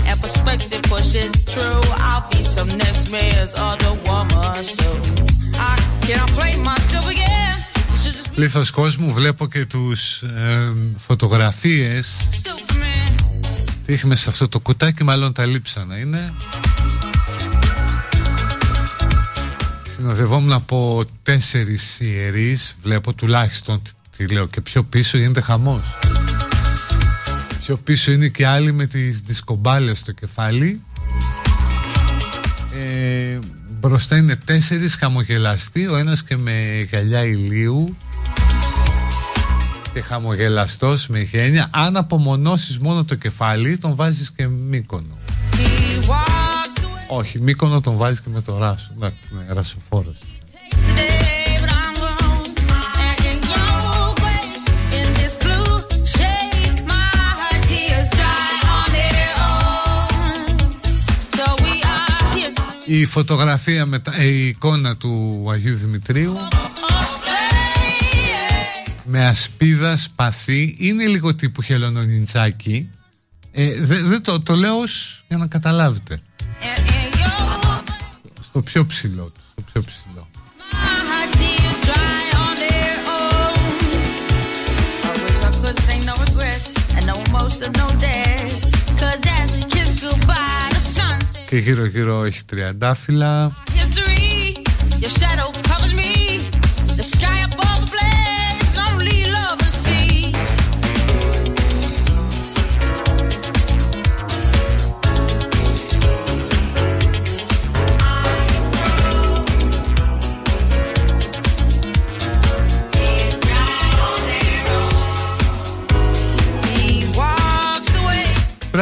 and 0.09 0.17
perspective 0.25 0.83
pushes 0.93 1.31
true, 1.53 1.83
I'll 2.09 2.25
be 2.33 2.41
some 2.55 2.71
next 2.85 3.05
man's 3.15 3.53
other 3.69 3.93
woman. 4.09 4.55
So 4.77 4.89
I 5.71 5.75
can't 6.07 6.31
play 6.37 6.55
myself 6.69 7.07
again. 7.15 7.40
Πλήθος 8.41 8.71
κόσμου 8.71 9.13
βλέπω 9.13 9.47
και 9.47 9.67
τους 9.67 10.23
ε, 10.23 10.73
φωτογραφίες. 10.99 12.17
Τι 13.87 13.93
έχει 13.93 14.07
μέσα 14.07 14.23
σε 14.23 14.29
αυτό 14.29 14.49
το 14.49 14.61
κουτάκι 14.61 15.05
μάλλον 15.05 15.33
τα 15.33 15.47
λείψανα 15.47 15.99
είναι. 15.99 16.35
Συνοδευόμουν 19.89 20.53
από 20.53 21.05
τέσσερις 21.23 22.01
ιερείς 22.01 22.77
Βλέπω 22.83 23.13
τουλάχιστον 23.13 23.83
τι 24.17 24.27
λέω 24.27 24.47
και 24.47 24.61
πιο 24.61 24.83
πίσω 24.83 25.19
γίνεται 25.19 25.41
χαμός. 25.41 25.83
Πιο 27.61 27.77
πίσω 27.77 28.13
είναι 28.13 28.29
και 28.29 28.47
άλλοι 28.47 28.73
με 28.73 28.87
τις 28.87 29.21
δισκομπάλες 29.21 29.99
στο 29.99 30.13
κεφάλι. 30.13 30.81
Ε, 32.75 33.39
Μπροστά 33.81 34.17
είναι 34.17 34.37
τέσσερις 34.37 34.95
χαμογελαστοί 34.95 35.87
Ο 35.87 35.97
ένας 35.97 36.23
και 36.23 36.37
με 36.37 36.87
γυαλιά 36.91 37.25
ηλίου 37.25 37.97
και 39.93 40.01
χαμογελαστός 40.01 41.07
με 41.07 41.21
γένεια 41.21 41.69
αν 41.71 41.97
απομονώσεις 41.97 42.79
μόνο 42.79 43.05
το 43.05 43.15
κεφάλι 43.15 43.79
τον 43.79 43.95
βάζεις 43.95 44.31
και 44.31 44.47
μήκονο 44.47 45.19
όχι 47.09 47.41
μήκονο 47.41 47.81
τον 47.81 47.97
βάζεις 47.97 48.21
και 48.21 48.29
με 48.33 48.41
το 48.41 48.59
ράσο 48.59 48.93
ναι, 48.99 49.07
ναι, 49.07 49.45
ρασοφόρος 49.49 50.17
Η 62.93 63.07
φωτογραφία 63.07 63.87
με 63.87 63.99
τα, 63.99 64.13
η 64.25 64.47
εικόνα 64.47 64.97
του 64.97 65.47
Αγίου 65.51 65.77
Δημητρίου 65.77 66.37
με 69.11 69.27
ασπίδα 69.27 69.97
σπαθή 69.97 70.77
είναι 70.79 71.07
λίγο 71.07 71.35
τύπου 71.35 71.63
χελωνονιντσάκι 71.63 72.91
ε, 73.53 73.85
δεν 73.85 74.23
το, 74.23 74.41
το 74.41 74.55
λέω 74.55 74.77
για 75.29 75.37
να 75.37 75.47
καταλάβετε. 75.47 76.23
Στο 78.43 78.63
πιο 78.63 78.87
ψηλό 78.87 79.25
του 79.25 79.41
στο 79.51 79.63
πιο 79.73 79.83
ψηλό. 79.83 80.29
Και 91.49 91.57
γύρω 91.57 91.85
γύρω 91.85 92.25
έχει 92.25 92.45
τριαντάφυλλα 92.45 93.53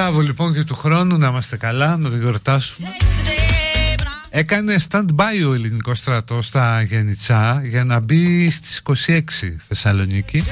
Μπράβο 0.08 0.22
λοιπόν 0.22 0.52
και 0.52 0.64
του 0.64 0.74
χρόνου 0.74 1.18
να 1.18 1.28
είμαστε 1.28 1.56
καλά, 1.56 1.96
να 1.96 2.10
το 2.10 2.16
γιορτάσουμε. 2.16 2.88
Έκανε 4.30 4.76
stand-by 4.88 5.48
ο 5.48 5.54
ελληνικός 5.54 5.98
στρατός 5.98 6.46
στα 6.46 6.82
Γενιτσά 6.82 7.62
για 7.64 7.84
να 7.84 8.00
μπει 8.00 8.50
στις 8.50 8.82
26 9.06 9.20
Θεσσαλονίκη 9.68 10.44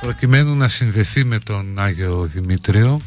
προκειμένου 0.00 0.56
να 0.56 0.68
συνδεθεί 0.68 1.24
με 1.24 1.38
τον 1.38 1.78
Άγιο 1.78 2.24
Δημήτριο 2.24 3.00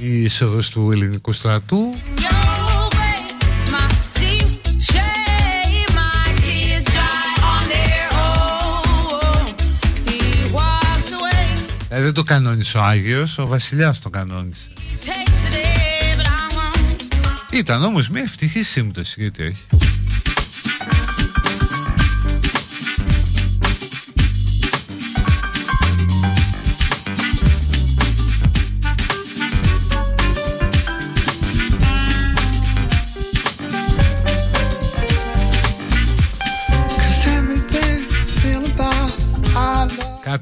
η 0.00 0.22
είσοδος 0.22 0.70
του 0.70 0.90
ελληνικού 0.92 1.32
στρατού 1.32 1.94
Ε, 11.94 12.00
δεν 12.00 12.12
το 12.12 12.22
κανόνισε 12.22 12.78
ο 12.78 12.82
Άγιος, 12.82 13.38
ο 13.38 13.46
βασιλιάς 13.46 13.98
το 13.98 14.10
κανόνισε. 14.10 14.72
Ήταν 17.50 17.82
όμως 17.84 18.08
μια 18.08 18.22
ευτυχή 18.22 18.62
σύμπτωση, 18.62 19.20
γιατί 19.20 19.42
όχι. 19.42 19.83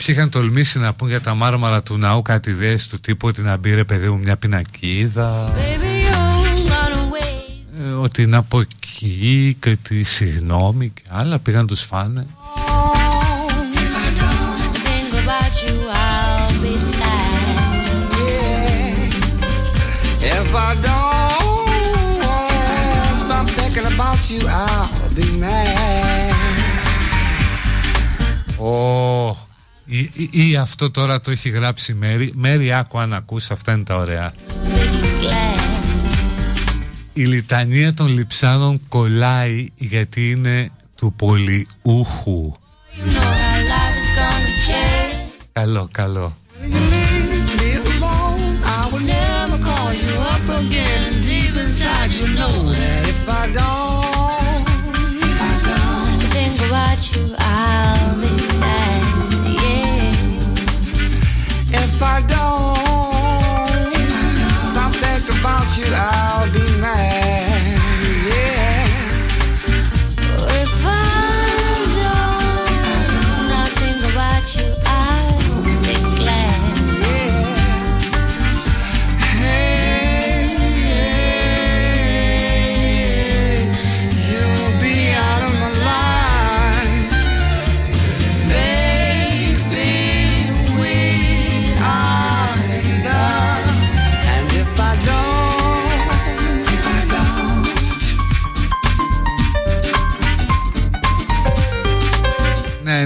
Κάποιοι 0.03 0.15
είχαν 0.19 0.31
τολμήσει 0.31 0.79
να 0.79 0.93
πούν 0.93 1.09
για 1.09 1.21
τα 1.21 1.35
μάρμαρα 1.35 1.83
του 1.83 1.97
ναού 1.97 2.23
κάτι 2.23 2.51
ιδέες 2.51 2.87
του 2.87 3.01
τύπου 3.01 3.29
ότι 3.29 3.43
να 3.43 3.57
μπει 3.57 3.75
ρε 3.75 3.85
παιδί 3.85 4.09
μου 4.09 4.19
μια 4.19 4.37
πινακίδα. 4.37 5.55
Ε, 7.81 7.93
ότι 7.93 8.27
να 8.27 8.43
πω 8.43 8.61
εκεί 8.61 9.57
και 9.61 9.77
τη 9.77 10.03
συγγνώμη 10.03 10.89
και 10.89 11.03
άλλα 11.09 11.39
πήγαν 11.39 11.67
τους 11.67 11.81
φάνε. 11.83 12.27
If 20.37 20.55
I 20.55 20.73
don't 20.87 21.69
stop 23.23 23.47
thinking 23.59 23.87
about 23.95 24.21
you, 24.31 24.41
I'll 24.49 25.11
be 25.19 25.27
mad. 25.43 26.33
Oh, 28.59 29.42
ή, 29.93 30.11
ή, 30.31 30.51
ή, 30.51 30.57
αυτό 30.57 30.91
τώρα 30.91 31.21
το 31.21 31.31
έχει 31.31 31.49
γράψει 31.49 31.95
Μέρη 31.95 32.33
Μέρη 32.35 32.73
άκου 32.73 32.99
αν 32.99 33.13
ακούς 33.13 33.51
αυτά 33.51 33.73
είναι 33.73 33.83
τα 33.83 33.97
ωραία. 33.97 34.35
Η 37.13 37.25
λιτανία 37.25 37.95
των 37.95 38.07
λιψάνων 38.07 38.81
κολλάει 38.89 39.67
γιατί 39.75 40.31
είναι 40.31 40.71
του 40.97 41.13
πολυούχου. 41.17 42.53
Καλό, 45.53 45.89
καλό 45.93 46.37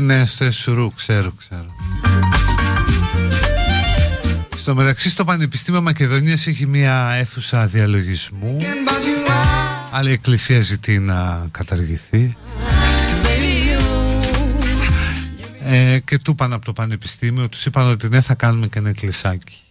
ναι, 0.07 0.25
στο 0.25 0.45
Εσουρού, 0.45 0.95
ξέρω, 0.95 1.33
ξέρω. 1.39 1.75
Στο 4.57 4.75
μεταξύ 4.75 5.11
στο 5.11 5.25
Πανεπιστήμιο 5.25 5.83
Μακεδονίας 5.83 6.47
έχει 6.47 6.67
μια 6.67 7.13
αίθουσα 7.19 7.67
διαλογισμού. 7.67 8.57
Άλλη 9.93 10.11
εκκλησία 10.11 10.61
ζητεί 10.61 10.99
να 10.99 11.47
καταργηθεί. 11.51 12.37
Ε, 15.65 15.99
Και 16.05 16.19
του 16.19 16.31
είπαν 16.31 16.53
από 16.53 16.65
το 16.65 16.73
Πανεπιστήμιο. 16.73 17.49
Τους 17.49 17.67
είπαν 17.67 17.91
ότι 17.91 18.07
δεν 18.07 18.23
θα 18.23 18.35
κάνουμε 18.35 18.67
και 18.67 18.79
ένα 18.79 18.89
εκκλησάκι 18.89 19.66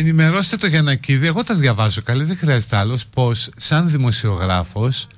ενημερώστε 0.00 0.56
το 0.56 0.66
Γιανακίδη, 0.66 1.26
εγώ 1.26 1.44
τα 1.44 1.54
διαβάζω 1.54 2.02
καλή, 2.02 2.24
δεν 2.24 2.36
χρειάζεται 2.36 2.76
άλλος, 2.76 3.06
πως 3.06 3.50
σαν 3.56 3.90
δημοσιογράφος 3.90 5.08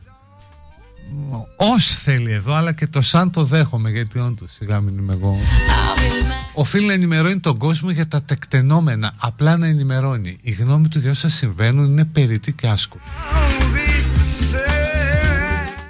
ως 1.57 1.87
θέλει 1.87 2.33
εδώ, 2.33 2.55
αλλά 2.55 2.73
και 2.73 2.87
το 2.87 3.03
σαν 3.03 3.31
το 3.31 3.45
δέχομαι, 3.45 3.91
γιατί 3.91 4.19
όντως 4.19 4.53
σιγά 4.53 4.81
μην 4.81 4.99
είμαι 4.99 5.13
εγώ. 5.13 5.39
Οφείλει 6.55 6.87
να 6.87 6.93
ενημερώνει 6.93 7.41
τον 7.41 7.59
κόσμο 7.59 7.91
για 7.91 8.09
τα 8.09 8.23
τεκτενόμενα, 8.23 9.13
απλά 9.17 9.57
να 9.57 9.67
ενημερώνει. 9.67 10.39
Η 10.41 10.51
γνώμη 10.51 10.89
του 10.89 10.99
για 10.99 11.11
όσα 11.11 11.29
συμβαίνουν 11.29 11.91
είναι 11.91 12.05
περίτη 12.05 12.53
και 12.53 12.69
άσκοπη. 12.69 13.05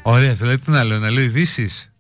Ωραία, 0.03 0.35
θέλετε 0.35 0.71
να 0.71 0.85
λέω, 0.85 0.99
να 0.99 1.11
λέω 1.11 1.25
ειδήσεις; 1.25 1.92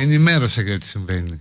Ενημέρωσε 0.00 0.62
για 0.62 0.78
τι 0.78 0.86
συμβαίνει. 0.86 1.40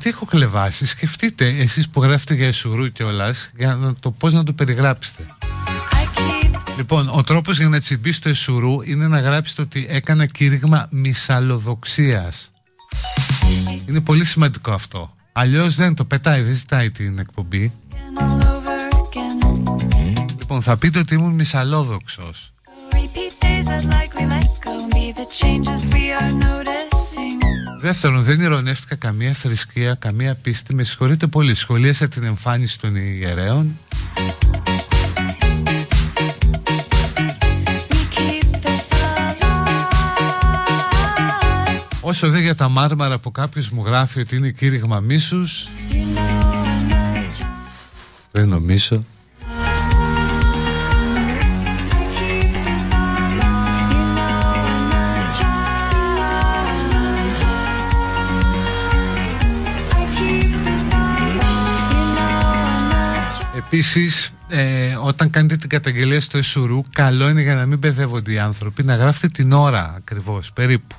Τι 0.00 0.08
έχω 0.08 0.24
κλεβάσει. 0.24 0.86
Σκεφτείτε 0.86 1.48
εσείς 1.48 1.88
που 1.88 2.02
γράφετε 2.02 2.34
για 2.34 2.46
Εσουρού 2.46 2.92
κιόλας 2.92 3.48
για 3.56 3.74
να 3.74 3.94
το 3.94 4.10
πώς 4.10 4.32
να 4.32 4.42
το 4.42 4.52
περιγράψετε. 4.52 5.26
Λοιπόν, 6.76 7.08
ο 7.08 7.22
τρόπος 7.22 7.58
για 7.58 7.68
να 7.68 7.80
τσιμπήσει 7.80 8.20
το 8.20 8.28
Εσουρού 8.28 8.82
είναι 8.82 9.08
να 9.08 9.20
γράψετε 9.20 9.62
ότι 9.62 9.86
έκανα 9.88 10.26
κήρυγμα 10.26 10.88
μυσαλλοδοξίας. 10.90 12.52
Είναι 13.86 14.00
πολύ 14.00 14.24
σημαντικό 14.24 14.72
αυτό. 14.72 15.14
Αλλιώς 15.32 15.74
δεν 15.74 15.94
το 15.94 16.04
πετάει, 16.04 16.42
δεν 16.42 16.54
ζητάει 16.54 16.90
την 16.90 17.18
εκπομπή. 17.18 17.72
Λοιπόν, 20.38 20.62
θα 20.62 20.76
πείτε 20.76 20.98
ότι 20.98 21.14
ήμουν 21.14 21.32
μυσαλλόδοξος. 21.32 22.52
Δεύτερον, 27.80 28.22
δεν 28.22 28.40
ηρωνεύτηκα 28.40 28.94
καμία 28.94 29.32
θρησκεία, 29.32 29.94
καμία 29.94 30.34
πίστη. 30.34 30.74
Με 30.74 30.82
συγχωρείτε 30.82 31.26
πολύ. 31.26 31.54
Σχολίασα 31.54 32.08
την 32.08 32.24
εμφάνιση 32.24 32.80
των 32.80 32.96
ιερέων. 32.96 33.78
Όσο 42.00 42.30
δε 42.30 42.40
για 42.40 42.54
τα 42.54 42.68
μάρμαρα 42.68 43.18
που 43.18 43.30
κάποιος 43.32 43.70
μου 43.70 43.82
γράφει 43.86 44.20
ότι 44.20 44.36
είναι 44.36 44.50
κήρυγμα 44.50 45.00
μίσους 45.00 45.68
Δεν 48.30 48.48
νομίζω 48.48 49.04
Επίσης, 63.72 64.32
ε, 64.48 64.94
όταν 65.02 65.30
κάνετε 65.30 65.56
την 65.56 65.68
καταγγελία 65.68 66.20
στο 66.20 66.38
Εσουρού, 66.38 66.82
καλό 66.92 67.28
είναι 67.28 67.40
για 67.40 67.54
να 67.54 67.66
μην 67.66 67.78
μπεδεύονται 67.78 68.32
οι 68.32 68.38
άνθρωποι 68.38 68.82
να 68.82 68.94
γράφετε 68.94 69.26
την 69.26 69.52
ώρα 69.52 69.94
ακριβώς, 69.96 70.52
περίπου. 70.52 70.96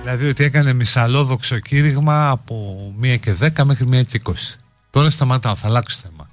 Δηλαδή 0.00 0.28
ότι 0.28 0.44
έκανε 0.44 0.72
μισαλόδοξο 0.72 1.58
κήρυγμα 1.58 2.28
από 2.28 2.76
1 3.02 3.16
και 3.16 3.34
10 3.40 3.64
μέχρι 3.64 3.88
1 3.92 4.02
και 4.06 4.20
20. 4.24 4.32
Τώρα 4.90 5.10
σταματάω, 5.10 5.54
θα 5.54 5.66
αλλάξω 5.66 5.98
θέμα. 6.02 6.27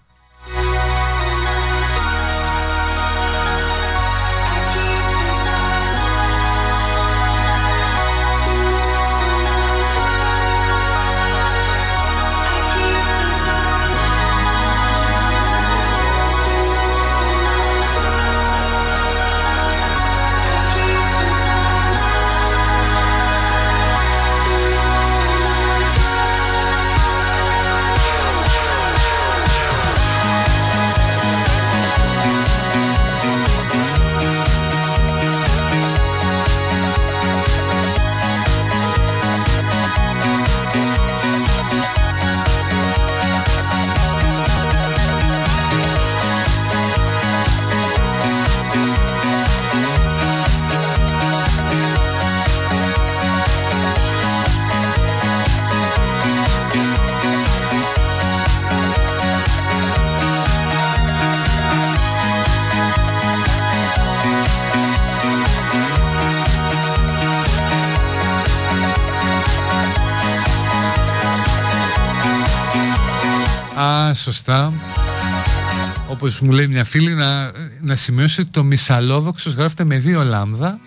Όπως 76.26 76.40
μου 76.40 76.52
λέει 76.52 76.68
μια 76.68 76.84
φίλη 76.84 77.14
να, 77.14 77.52
να 77.82 77.96
σημειώσει 77.96 78.42
ότι 78.42 78.50
το 78.50 78.64
μισαλόδοξος 78.64 79.54
γράφεται 79.54 79.84
με 79.84 79.98
δύο 79.98 80.24
λάμδα. 80.24 80.80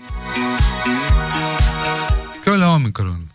Και 2.45 2.51
όλα 2.51 2.73
όμικρον 2.73 3.31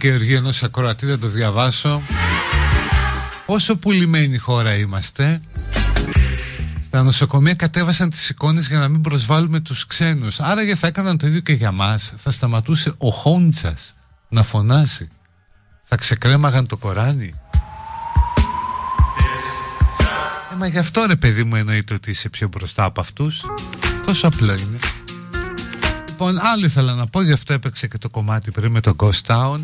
Γεωργή 0.00 0.34
ενός 0.34 0.62
ακροατή 0.62 1.06
θα 1.06 1.18
το 1.18 1.28
διαβάσω. 1.28 2.02
Όσο 3.46 3.76
πουλημένη 3.76 4.36
χώρα 4.36 4.74
είμαστε. 4.74 5.40
Στα 6.84 7.02
νοσοκομεία 7.02 7.54
κατέβασαν 7.54 8.10
τις 8.10 8.28
εικόνες 8.28 8.68
για 8.68 8.78
να 8.78 8.88
μην 8.88 9.00
προσβάλλουμε 9.00 9.60
τους 9.60 9.86
ξένους. 9.86 10.40
Άρα 10.40 10.62
για 10.62 10.76
θα 10.76 10.86
έκαναν 10.86 11.18
το 11.18 11.26
ίδιο 11.26 11.40
και 11.40 11.52
για 11.52 11.72
μας. 11.72 12.12
Θα 12.16 12.30
σταματούσε 12.30 12.94
ο 12.98 13.10
Χόντσας 13.10 13.94
να 14.28 14.42
φωνάζει. 14.42 15.08
Θα 15.84 15.96
ξεκρέμαγαν 15.96 16.66
το 16.66 16.76
Κοράνι. 16.76 17.34
Ε, 20.52 20.54
Μα 20.56 20.66
γι' 20.66 20.78
αυτό 20.78 21.06
ρε 21.06 21.16
παιδί 21.16 21.44
μου 21.44 21.56
εννοείται 21.56 21.94
ότι 21.94 22.10
είσαι 22.10 22.28
πιο 22.28 22.48
μπροστά 22.48 22.84
από 22.84 23.00
αυτούς. 23.00 23.44
Τόσο 24.06 24.26
απλό 24.26 24.52
είναι. 24.52 24.78
Λοιπόν, 26.08 26.38
άλλο 26.40 26.64
ήθελα 26.64 26.94
να 26.94 27.06
πω, 27.06 27.22
γι' 27.22 27.32
αυτό 27.32 27.52
έπαιξε 27.52 27.86
και 27.86 27.98
το 27.98 28.08
κομμάτι 28.08 28.50
πριν 28.50 28.72
με 28.72 28.80
το 28.80 28.96
Ghost 28.98 29.20
Town. 29.26 29.58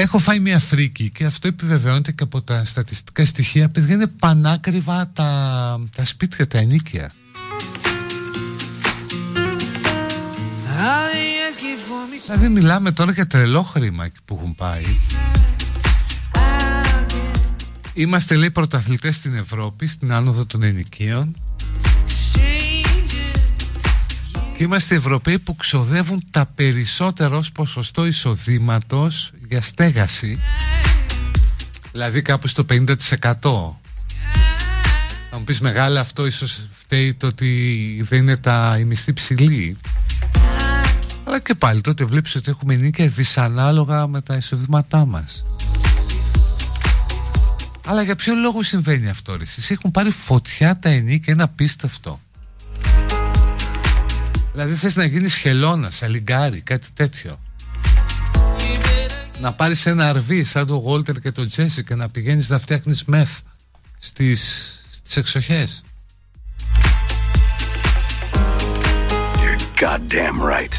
Έχω 0.00 0.18
φάει 0.18 0.40
μια 0.40 0.58
φρίκη 0.58 1.10
και 1.10 1.24
αυτό 1.24 1.48
επιβεβαιώνεται 1.48 2.12
και 2.12 2.22
από 2.22 2.42
τα 2.42 2.64
στατιστικά 2.64 3.24
στοιχεία. 3.24 3.68
Παιδιά 3.68 3.94
είναι 3.94 4.06
πανάκριβα 4.06 5.06
τα, 5.12 5.80
τα 5.96 6.04
σπίτια, 6.04 6.46
τα 6.46 6.58
ενίκια. 6.58 7.12
Δηλαδή 12.26 12.48
μιλάμε 12.48 12.92
τώρα 12.92 13.12
για 13.12 13.26
τρελό 13.26 13.62
χρήμα 13.62 14.08
που 14.24 14.38
έχουν 14.40 14.54
πάει. 14.54 14.84
Είμαστε 17.92 18.34
λέει 18.34 18.50
πρωταθλητές 18.50 19.16
στην 19.16 19.34
Ευρώπη, 19.34 19.86
στην 19.86 20.12
άνοδο 20.12 20.46
των 20.46 20.62
ενοικίων. 20.62 21.36
Είμαστε 24.58 24.94
Ευρωπαίοι 24.94 25.38
που 25.38 25.56
ξοδεύουν 25.56 26.22
τα 26.30 26.46
περισσότερα 26.54 27.36
ως 27.36 27.52
ποσοστό 27.52 28.06
εισοδήματος 28.06 29.32
για 29.48 29.62
στέγαση. 29.62 30.38
Δηλαδή 31.92 32.22
κάπου 32.22 32.48
στο 32.48 32.66
50%. 32.70 32.94
Θα 35.30 35.38
μου 35.38 35.44
πεις 35.44 35.60
μεγάλα 35.60 36.00
αυτό 36.00 36.26
ίσως 36.26 36.68
φταίει 36.70 37.14
το 37.14 37.26
ότι 37.26 38.00
δεν 38.08 38.18
είναι 38.18 38.36
τα, 38.36 38.76
η 38.78 38.84
μισθή 38.84 39.12
ψηλή. 39.12 39.76
Αλλά 41.24 41.40
και 41.40 41.54
πάλι 41.54 41.80
τότε 41.80 42.04
βλέπεις 42.04 42.34
ότι 42.34 42.50
έχουμε 42.50 42.74
νίκια 42.74 43.06
δυσανάλογα 43.06 44.06
με 44.06 44.20
τα 44.20 44.36
εισοδήματά 44.36 45.06
μας. 45.06 45.46
Αλλά 47.86 48.02
για 48.02 48.16
ποιο 48.16 48.34
λόγο 48.34 48.62
συμβαίνει 48.62 49.08
αυτό 49.08 49.36
ρε 49.36 49.42
Εσείς 49.42 49.70
έχουν 49.70 49.90
πάρει 49.90 50.10
φωτιά 50.10 50.78
τα 50.78 50.88
ενίκια 50.88 51.32
ένα 51.32 51.48
πίστευτο 51.48 52.20
Δηλαδή 54.58 54.76
θες 54.76 54.96
να 54.96 55.04
γίνεις 55.04 55.36
χελώνας, 55.36 55.96
σαλιγκάρι, 55.96 56.60
κάτι 56.60 56.86
τέτοιο. 56.94 57.40
Να 59.40 59.52
πάρεις 59.52 59.86
ένα 59.86 60.08
αρβί 60.08 60.44
σαν 60.44 60.66
το 60.66 60.74
Γόλτερ 60.74 61.18
και 61.20 61.32
το 61.32 61.46
Τζέσι 61.46 61.84
Και 61.84 61.94
να 61.94 62.08
πηγαίνεις 62.08 62.48
να 62.48 62.58
φτιάχνεις 62.58 63.04
μεθ 63.04 63.38
στις, 63.98 64.72
στις 64.90 65.16
εξοχές. 65.16 65.84
You're 69.34 69.82
goddamn 69.82 70.40
right. 70.42 70.72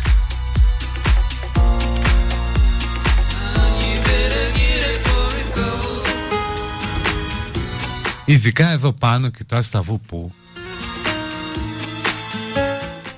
Ειδικά 8.25 8.69
εδώ 8.69 8.91
πάνω 8.91 9.29
κοιτάς 9.29 9.69
τα 9.69 9.81
βουπού 9.81 10.33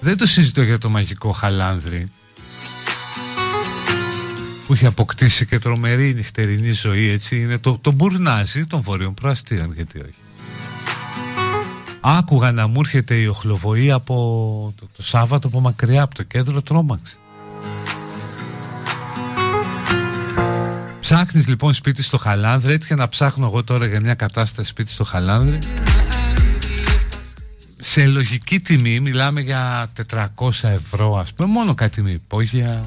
δεν 0.02 0.18
το 0.18 0.26
συζητώ 0.26 0.62
για 0.62 0.78
το 0.78 0.90
μαγικό 0.90 1.32
χαλάνδρι 1.32 2.12
που 4.66 4.74
έχει 4.74 4.86
αποκτήσει 4.86 5.46
και 5.46 5.60
τρομερή 5.60 6.14
νυχτερινή 6.14 6.72
ζωή 6.72 7.10
έτσι. 7.10 7.42
Είναι 7.42 7.58
το, 7.58 7.78
το 7.82 7.92
μπουρνάζι 7.92 8.66
των 8.66 8.82
βορείων 8.82 9.14
προαστίων 9.14 9.74
γιατί 9.76 10.00
όχι. 10.00 10.20
Άκουγα 12.02 12.52
να 12.52 12.68
μου 12.68 12.80
έρχεται 12.80 13.16
η 13.16 13.26
οχλοβοή 13.28 13.92
από 13.92 14.14
το, 14.76 14.90
το 14.96 15.04
Σάββατο 15.04 15.48
από 15.48 15.60
μακριά 15.60 16.02
από 16.02 16.16
το 16.16 16.24
κέντρο 16.24 16.62
τρόμαξε. 16.62 17.16
Ψάχνεις 21.00 21.48
λοιπόν 21.48 21.74
σπίτι 21.74 22.04
στο 22.04 22.18
Χαλάνδρι 22.18 22.74
έτυχε 22.74 22.96
να 22.96 23.10
ψάχνω 23.10 23.46
εγώ 23.46 23.64
τώρα 23.64 23.86
για 23.86 24.00
μια 24.00 24.14
κατάσταση 24.14 24.70
σπίτι 24.70 24.90
στο 24.90 25.04
Χαλάνδρι 25.04 25.58
σε 27.84 28.06
λογική 28.06 28.60
τιμή 28.60 29.00
μιλάμε 29.00 29.42
για 29.42 29.92
400 30.10 30.26
ευρώ 30.62 31.18
ας 31.18 31.34
πούμε 31.34 31.50
μόνο 31.50 31.74
κάτι 31.74 32.02
με 32.02 32.12
υπόγεια 32.12 32.84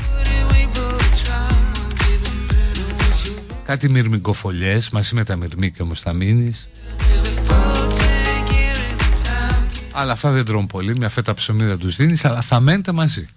κάτι 3.65 3.89
μυρμικοφολιές 3.89 4.91
μαζί 4.91 5.15
με 5.15 5.25
τα 5.25 5.37
μυρμήκια 5.37 5.85
όμως 5.85 6.01
θα 6.01 6.12
μείνεις. 6.12 6.69
Αλλά 9.93 10.12
αυτά 10.12 10.31
δεν 10.31 10.45
τρώνε 10.45 10.66
πολύ 10.66 10.97
μια 10.97 11.09
φέτα 11.09 11.35
ψωμί 11.35 11.65
δεν 11.65 11.79
τους 11.79 11.97
δίνεις 11.97 12.25
αλλά 12.25 12.41
θα 12.41 12.61
μένετε 12.61 12.93
μαζί 12.93 13.29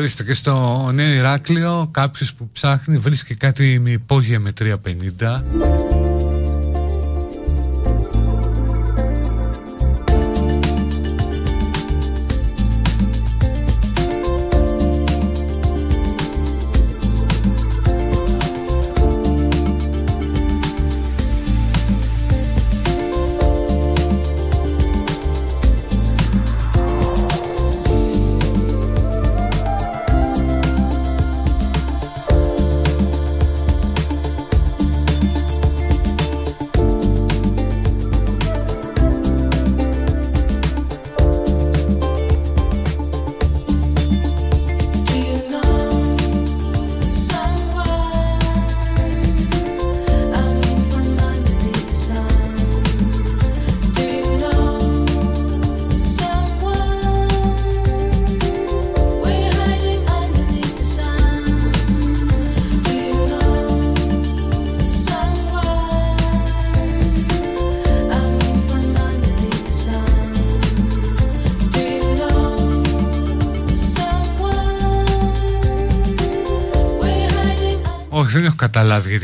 Ορίστε 0.00 0.24
και 0.24 0.34
στο 0.34 0.88
Νέο 0.92 1.12
Ηράκλειο 1.12 1.88
κάποιος 1.90 2.34
που 2.34 2.50
ψάχνει 2.52 2.98
βρίσκει 2.98 3.34
κάτι 3.34 3.78
με 3.78 3.90
υπόγεια 3.90 4.40
με 4.40 4.52
350 4.58 5.69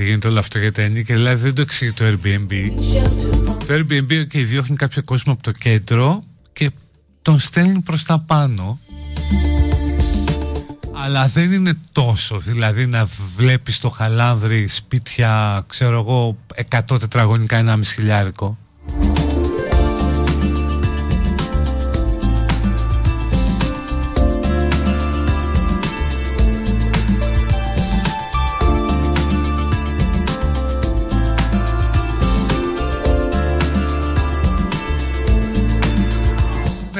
γίνεται 0.07 0.29
όλο 0.29 0.39
αυτό 0.39 0.59
για 0.59 0.73
τα 0.73 0.83
ενίκια, 0.83 1.15
δηλαδή 1.15 1.43
δεν 1.43 1.55
το 1.55 1.61
εξηγεί 1.61 1.93
το 1.93 2.05
Airbnb. 2.05 2.53
Το 3.67 3.75
Airbnb 3.75 4.27
και 4.29 4.45
διώχνει 4.45 4.77
κάποιο 4.77 5.03
κόσμο 5.03 5.33
από 5.33 5.43
το 5.43 5.51
κέντρο 5.51 6.23
και 6.53 6.71
τον 7.23 7.39
στέλνει 7.39 7.81
προς 7.81 8.05
τα 8.05 8.19
πάνω. 8.19 8.81
Αλλά 11.05 11.27
δεν 11.27 11.53
είναι 11.53 11.79
τόσο, 11.93 12.39
δηλαδή 12.39 12.87
να 12.87 13.09
βλέπεις 13.37 13.79
το 13.79 13.89
χαλάνδρι 13.89 14.69
σπίτια, 14.69 15.65
ξέρω 15.69 15.99
εγώ, 15.99 16.37
100 16.89 16.99
τετραγωνικά, 17.01 17.57
ένα 17.57 17.77
μισή 17.77 18.03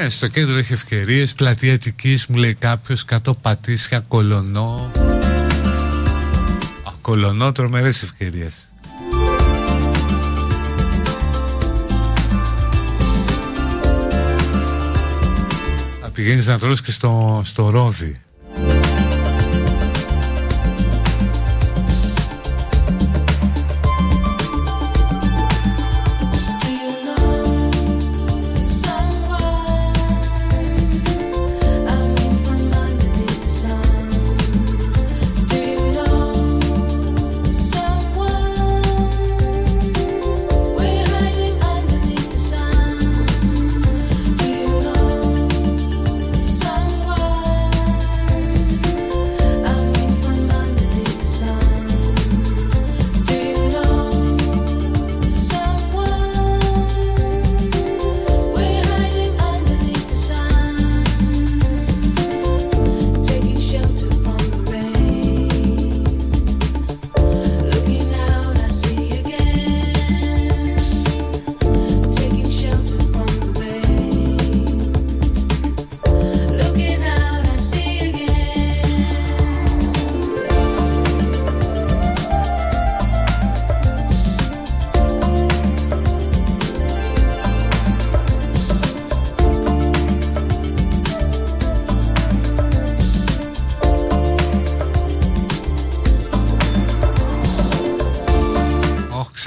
χιλιάρικο. 0.09 0.15
στο 0.15 0.27
κέντρο 0.27 0.57
έχει 0.57 0.73
ευκαιρίες. 0.73 1.33
Πλατεία 1.33 1.73
Αττικής 1.73 2.27
μου 2.27 2.35
λέει 2.35 2.53
κάποιος, 2.53 3.05
κάτω 3.05 3.33
πατήσια, 3.33 3.99
κολονό. 3.99 4.91
Α, 6.83 6.91
κολονό, 7.01 7.51
τρομερές 7.51 8.03
ευκαιρίες. 8.03 8.69
Θα 16.01 16.09
πηγαίνεις 16.09 16.47
να 16.47 16.59
τρώσει 16.59 16.83
και 16.83 16.91
στο, 16.91 17.41
στο 17.45 17.69
ρόδι. 17.69 18.21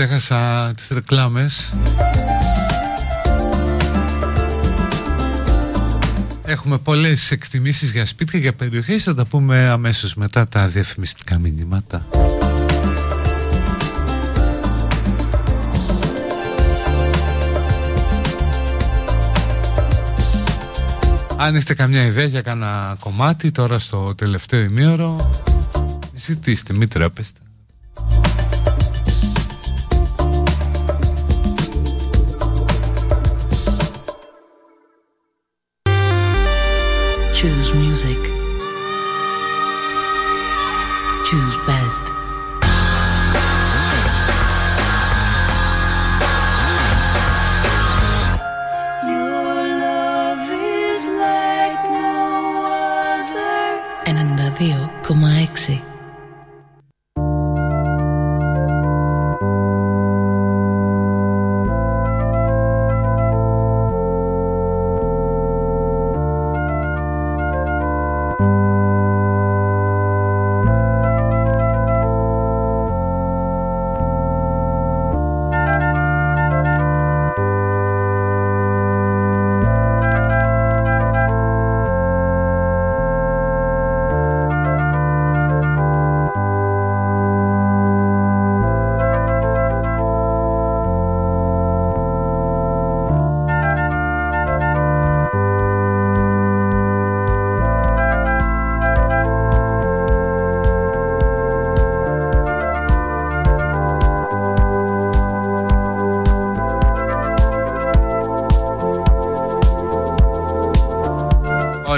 Ξέχασα 0.07 0.73
τις 0.77 0.89
ρεκλάμες. 0.89 1.75
Έχουμε 6.45 6.79
πολλές 6.79 7.31
εκτιμήσεις 7.31 7.91
για 7.91 8.07
σπίτια, 8.07 8.39
για 8.39 8.55
περιοχές. 8.55 9.03
Θα 9.03 9.15
τα 9.15 9.25
πούμε 9.25 9.69
αμέσως 9.69 10.15
μετά 10.15 10.49
τα 10.49 10.69
διαφημιστικά 10.69 11.39
μηνύματα. 11.39 12.07
Αν 21.37 21.55
έχετε 21.55 21.75
καμιά 21.75 22.05
ιδέα 22.05 22.25
για 22.25 22.43
κανένα 22.43 22.97
κομμάτι 23.01 23.51
τώρα 23.51 23.79
στο 23.79 24.15
τελευταίο 24.15 24.61
ημίωρο 24.61 25.31
Ζητήστε, 26.15 26.73
μην 26.73 26.89
τρέπεστε 26.89 27.41
Choose 37.41 37.73
music. 37.73 38.19
Choose 41.25 41.57
best. 41.67 42.30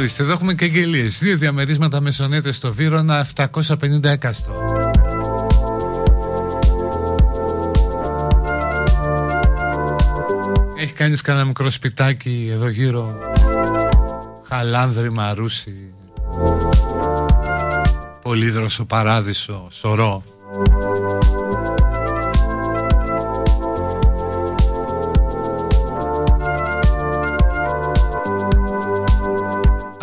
Ορίστε, 0.03 0.23
εδώ 0.23 0.33
έχουμε 0.33 0.55
και 0.55 0.65
εγγελίε. 0.65 1.05
Δύο 1.05 1.37
διαμερίσματα 1.37 2.01
μεσονέτες 2.01 2.57
στο 2.57 2.73
Βύρονα, 2.73 3.27
750 3.37 4.05
έκαστο. 4.05 4.53
Έχει 10.79 10.93
κάνει 10.93 11.17
κανένα 11.17 11.45
μικρό 11.45 11.71
σπιτάκι 11.71 12.51
εδώ 12.53 12.69
γύρω. 12.69 13.19
Χαλάνδρη, 14.49 15.13
Μαρούσι. 15.13 15.77
Πολύδροσο, 18.23 18.85
Παράδεισο, 18.85 19.67
Σωρό. 19.71 20.25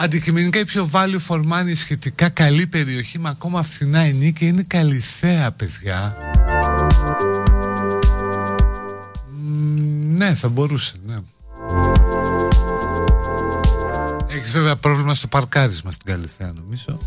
Αντικειμενικά 0.10 0.60
η 0.60 0.66
πιο 0.66 0.90
value 0.94 1.20
for 1.28 1.38
money 1.38 1.76
σχετικά 1.76 2.30
καλή 2.30 2.68
περιοχή 2.68 3.20
με 3.20 3.30
ακόμα 3.30 3.64
φθηνά 3.64 4.00
ενίκια 4.00 4.48
είναι 4.48 4.64
Καλυθέα 4.64 5.52
παιδιά. 5.52 6.18
Ναι 10.16 10.34
θα 10.34 10.48
μπορούσε 10.48 10.98
ναι. 11.06 11.16
Έχεις 14.28 14.52
βέβαια 14.52 14.76
πρόβλημα 14.76 15.14
στο 15.14 15.28
παρκάρισμα 15.28 15.92
στην 15.92 16.12
Καλυθέα 16.12 16.54
νομίζω 16.56 17.00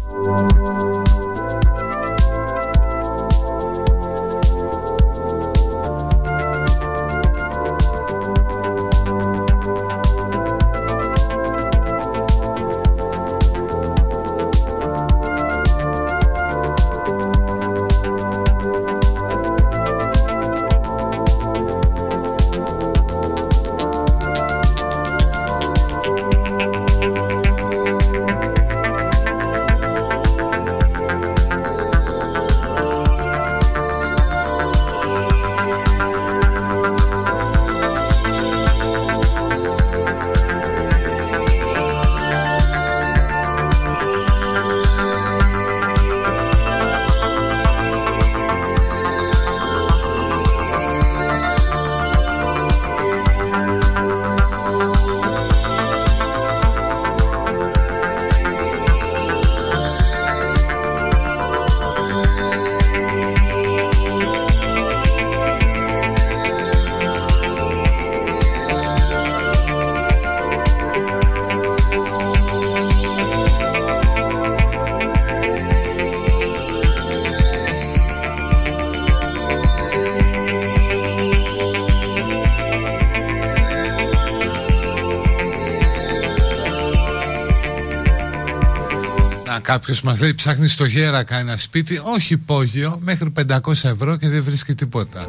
Κάποιος 89.72 90.02
μας 90.02 90.20
λέει 90.20 90.34
ψάχνει 90.34 90.68
στο 90.68 90.84
γέρακα 90.84 91.38
ένα 91.38 91.56
σπίτι 91.56 92.00
Όχι 92.02 92.32
υπόγειο 92.32 92.98
μέχρι 93.00 93.32
500 93.48 93.72
ευρώ 93.82 94.16
και 94.16 94.28
δεν 94.28 94.42
βρίσκει 94.42 94.74
τίποτα. 94.74 95.26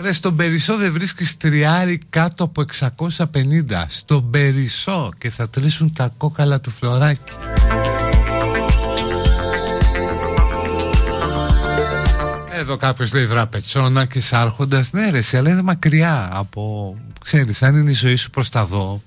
Ρε 0.00 0.12
στον 0.12 0.36
Περισσό 0.36 0.76
δεν 0.76 0.92
βρίσκεις 0.92 1.36
τριάρι 1.36 2.00
κάτω 2.10 2.44
από 2.44 2.64
650 2.78 3.16
Στον 3.86 4.30
Περισσό 4.30 5.12
και 5.18 5.30
θα 5.30 5.48
τρίσουν 5.48 5.92
τα 5.92 6.10
κόκαλα 6.16 6.60
του 6.60 6.70
φλωράκι 6.70 7.32
Εδώ 12.58 12.76
κάποιος 12.76 13.12
λέει 13.12 13.24
δραπετσόνα 13.24 14.04
και 14.04 14.20
σάρχοντας 14.20 14.92
Ναι 14.92 15.10
ρε, 15.10 15.20
αλλά 15.32 15.50
είναι 15.50 15.62
μακριά 15.62 16.28
από 16.32 16.96
Ξέρεις, 17.24 17.62
αν 17.62 17.76
είναι 17.76 17.90
η 17.90 17.94
ζωή 17.94 18.16
σου 18.16 18.30
προς 18.30 18.48
τα 18.48 18.64
δω 18.64 19.02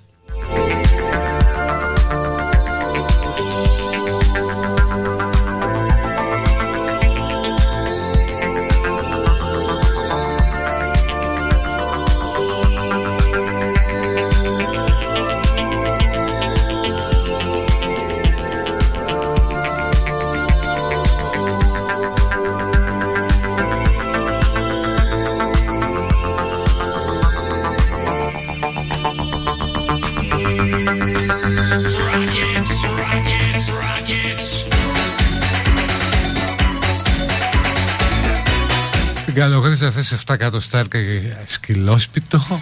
θες 40.08 40.24
7 40.28 40.34
εκατοστάρκα 40.34 41.00
για 41.00 41.44
σκυλόσπιτο 41.46 42.62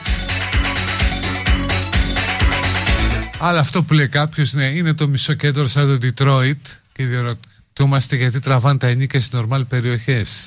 Αλλά 3.39 3.59
αυτό 3.59 3.83
που 3.83 3.93
λέει 3.93 4.07
κάποιος 4.07 4.53
ναι, 4.53 4.65
είναι 4.65 4.93
το 4.93 5.07
μισό 5.07 5.33
κέντρο 5.33 5.67
σαν 5.67 5.99
το 5.99 6.07
Detroit 6.07 6.77
και 6.91 7.05
διαρωτούμαστε 7.05 8.15
γιατί 8.15 8.39
τραβάνε 8.39 8.77
τα 8.77 8.87
ενίκια 8.87 9.19
στις 9.19 9.31
νορμάλ 9.31 9.65
περιοχές. 9.65 10.44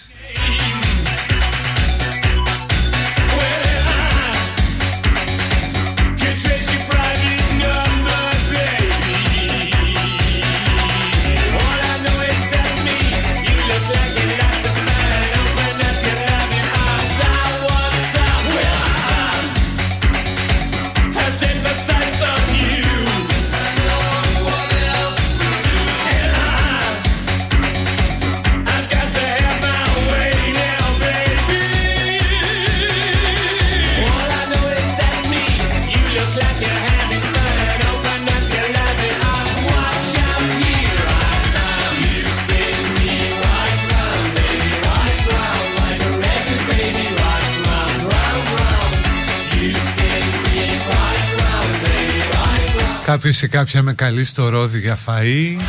Κάποιος 53.28 53.42
ή 53.42 53.48
κάποια 53.48 53.82
με 53.82 53.92
καλεί 53.92 54.24
στο 54.24 54.48
ρόδι 54.48 54.78
για 54.78 54.98
φαΐ. 55.06 55.60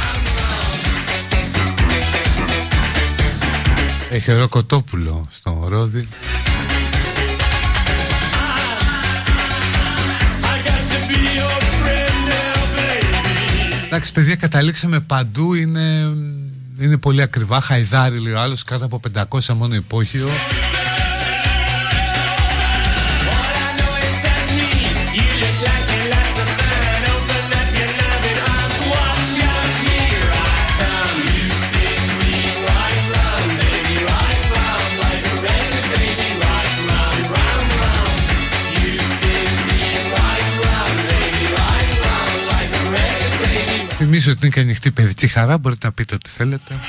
Έχει 4.10 4.32
ωραίο 4.32 4.48
κοτόπουλο 4.48 5.28
στο 5.32 5.66
ρόδι. 5.68 6.08
Εντάξει 13.86 14.12
παιδιά 14.14 14.36
καταλήξαμε 14.36 15.00
παντού. 15.00 15.54
Είναι, 15.54 16.16
είναι 16.80 16.98
πολύ 16.98 17.22
ακριβά. 17.22 17.62
Χαϊδάρι 17.62 18.20
λέει 18.20 18.34
ο 18.34 18.40
άλλος 18.40 18.64
κάτω 18.64 18.86
από 18.86 19.00
500 19.30 19.54
μόνο 19.56 19.76
υπόχειο 19.76 20.28
Θυμίζω 44.22 44.38
ότι 44.38 44.46
είναι 44.46 44.56
και 44.56 44.62
ανοιχτή 44.62 44.92
παιδική 44.92 45.28
χαρά, 45.28 45.58
μπορείτε 45.58 45.88
να 45.88 45.94
πείτε 45.94 46.16
ό,τι 46.16 46.30
θέλετε. 46.30 46.80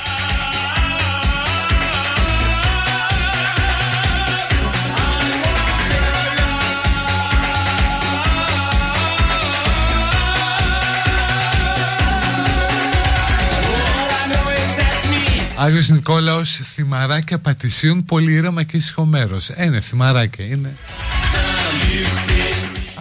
Άγιος 15.56 15.88
Νικόλαος 15.88 16.60
θυμαράκια 16.74 17.38
πατησίων 17.38 18.04
πολύ 18.04 18.32
ήρεμα 18.32 18.62
και 18.62 18.76
ησυχομέρος 18.76 19.50
Ε, 19.50 19.64
ναι, 19.64 19.80
θυμαράκια 19.80 20.44
είναι. 20.44 20.72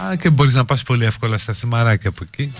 Α, 0.02 0.16
και 0.16 0.30
μπορείς 0.30 0.54
να 0.54 0.64
πας 0.64 0.82
πολύ 0.82 1.04
εύκολα 1.04 1.38
στα 1.38 1.52
θυμαράκια 1.52 2.08
από 2.08 2.24
εκεί 2.32 2.52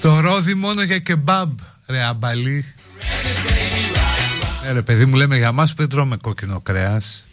Στο 0.00 0.20
ρόδι 0.20 0.54
μόνο 0.54 0.82
για 0.82 0.98
κεμπάμπ 0.98 1.58
Ρε 1.86 2.02
αμπαλί 2.02 2.74
Ε 4.64 4.72
ρε 4.72 4.82
παιδί 4.82 5.04
μου 5.06 5.16
λέμε 5.16 5.36
για 5.36 5.52
μας 5.52 5.70
που 5.70 5.76
δεν 5.76 5.88
τρώμε 5.88 6.16
κόκκινο 6.16 6.60
κρέας 6.60 7.24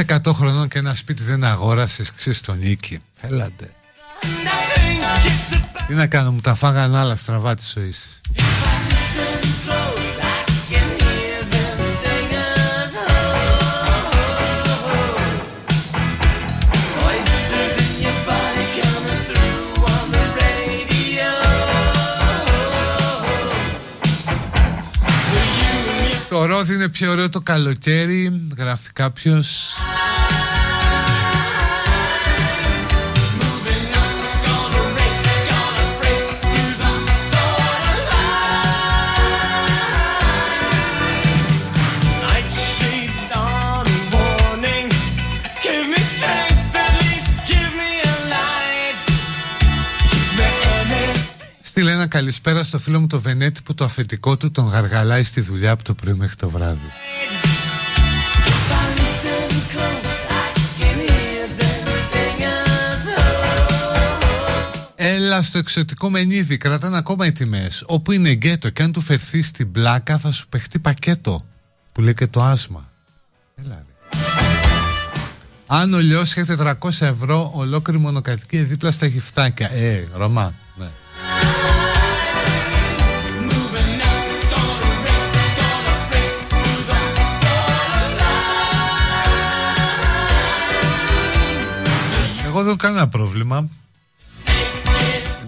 είσαι 0.00 0.20
100 0.24 0.32
χρονών 0.32 0.68
και 0.68 0.78
ένα 0.78 0.94
σπίτι 0.94 1.22
δεν 1.22 1.44
αγόρασες 1.44 2.12
Ξέρεις 2.12 2.40
τον 2.40 2.58
νίκη. 2.58 2.98
Έλατε. 3.20 3.70
Τι 5.86 5.94
να 5.94 6.06
κάνω 6.06 6.32
μου 6.32 6.40
τα 6.40 6.54
φάγαν 6.54 6.96
άλλα 6.96 7.16
στραβά 7.16 7.54
της 7.54 7.72
ζωής 7.72 8.20
Το 26.60 26.66
ρόδι 26.66 26.78
είναι 26.78 26.88
πιο 26.88 27.10
ωραίο 27.10 27.28
το 27.28 27.40
καλοκαίρι 27.40 28.48
Γράφει 28.56 28.92
κάποιος 28.92 29.76
καλησπέρα 52.10 52.64
στο 52.64 52.78
φίλο 52.78 53.00
μου 53.00 53.06
το 53.06 53.20
Βενέτη 53.20 53.62
που 53.62 53.74
το 53.74 53.84
αφεντικό 53.84 54.36
του 54.36 54.50
τον 54.50 54.66
γαργαλάει 54.66 55.22
στη 55.22 55.40
δουλειά 55.40 55.70
από 55.70 55.84
το 55.84 55.94
πρωί 55.94 56.14
μέχρι 56.14 56.36
το 56.36 56.48
βράδυ. 56.48 56.86
Έλα 64.94 65.42
στο 65.42 65.58
εξωτικό 65.58 66.10
μενίδι, 66.10 66.56
κρατάνε 66.56 66.96
ακόμα 66.96 67.26
οι 67.26 67.32
τιμές. 67.32 67.82
Όπου 67.86 68.12
είναι 68.12 68.30
γκέτο 68.30 68.70
και 68.70 68.82
αν 68.82 68.92
του 68.92 69.00
φερθεί 69.00 69.42
στην 69.42 69.70
πλάκα 69.70 70.18
θα 70.18 70.30
σου 70.30 70.48
παιχτεί 70.48 70.78
πακέτο. 70.78 71.46
Που 71.92 72.00
λέει 72.00 72.14
και 72.14 72.26
το 72.26 72.42
άσμα. 72.42 72.90
Έλα 73.54 73.84
ρε. 73.86 74.18
Αν 75.66 75.94
ο 75.94 75.98
λιός 75.98 76.36
έχει 76.36 76.56
400 76.58 76.74
ευρώ, 77.00 77.50
ολόκληρη 77.54 78.00
μονοκατοικία 78.00 78.62
δίπλα 78.62 78.90
στα 78.90 79.06
γυφτάκια. 79.06 79.70
Ε, 79.72 80.04
Ρωμά, 80.14 80.54
δεν 92.62 92.68
έχω 92.68 92.76
κανένα 92.76 93.08
πρόβλημα. 93.08 93.68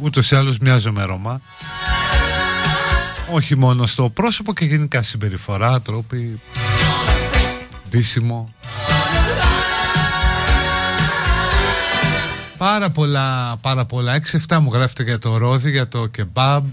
Ούτως 0.01 0.31
ή 0.31 0.37
άλλως 0.37 0.59
μοιάζομαι 0.59 1.03
Ρωμά. 1.03 1.41
Όχι 3.33 3.57
μόνο 3.57 3.87
στο 3.87 4.09
πρόσωπο 4.09 4.55
και 4.55 4.65
γενικά 4.65 5.03
συμπεριφορά, 5.03 5.81
τρόποι, 5.81 6.41
ντύσιμο. 7.89 8.55
Πάρα 12.57 12.91
πολλά, 12.91 13.57
πάρα 13.61 13.85
πολλά. 13.85 14.21
6-7 14.49 14.59
μου 14.61 14.71
γράφετε 14.73 15.03
για 15.03 15.19
το 15.19 15.37
ρόδι, 15.37 15.71
για 15.71 15.89
το 15.89 16.07
κεμπάμπ. 16.07 16.65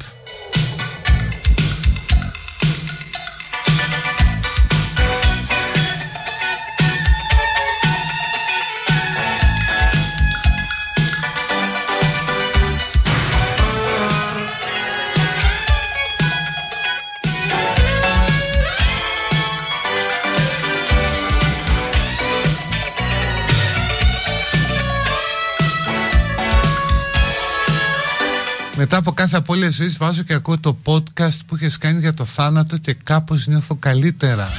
Μετά 28.80 28.97
από 28.97 29.11
κάθε 29.11 29.38
απώλεια 29.38 29.69
ζωής 29.69 29.97
βάζω 29.97 30.23
και 30.23 30.34
ακούω 30.34 30.60
το 30.60 30.77
podcast 30.85 31.39
που 31.45 31.56
είχες 31.56 31.77
κάνει 31.77 31.99
για 31.99 32.14
το 32.14 32.26
θάνατο 32.26 32.77
και 32.77 32.93
κάπως 32.93 33.47
νιώθω 33.47 33.76
καλύτερα. 33.76 34.49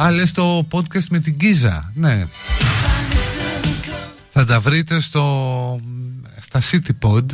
Α, 0.00 0.10
λες 0.10 0.32
το 0.32 0.66
podcast 0.70 1.04
με 1.10 1.18
την 1.18 1.36
Κίζα. 1.36 1.92
Ναι. 1.94 2.26
Θα 4.30 4.44
τα 4.44 4.60
βρείτε 4.60 5.00
στο, 5.00 5.80
στα 6.40 6.60
CityPod. 6.70 7.24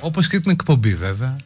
Όπως 0.00 0.28
και 0.28 0.40
την 0.40 0.50
εκπομπή 0.50 0.94
βέβαια. 0.94 1.36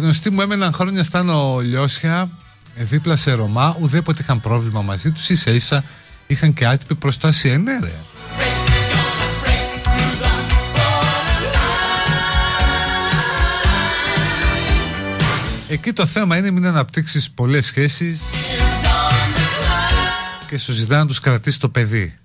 Γνωστοί 0.00 0.30
μου 0.30 0.40
έμεναν 0.40 0.72
χρόνια 0.72 1.04
στάνω 1.04 1.58
Λιώσια 1.58 2.30
ε, 2.74 2.84
δίπλα 2.84 3.16
σε 3.16 3.32
Ρωμά, 3.32 3.76
ουδέποτε 3.80 4.22
είχαν 4.22 4.40
πρόβλημα 4.40 4.82
μαζί 4.82 5.10
τους, 5.10 5.28
ίσα 5.28 5.50
ίσα 5.50 5.84
είχαν 6.26 6.52
και 6.52 6.66
άτυπη 6.66 6.94
προστασία. 6.94 7.58
Ναι, 7.58 7.78
ρε. 7.82 7.92
Εκεί 15.68 15.92
το 15.92 16.06
θέμα 16.06 16.36
είναι 16.36 16.50
μην 16.50 16.66
αναπτύξεις 16.66 17.30
πολλές 17.30 17.66
σχέσεις 17.66 18.22
και 20.46 20.58
σου 20.58 20.72
ζητά 20.72 20.98
να 20.98 21.06
τους 21.06 21.20
κρατήσει 21.20 21.60
το 21.60 21.68
παιδί. 21.68 22.18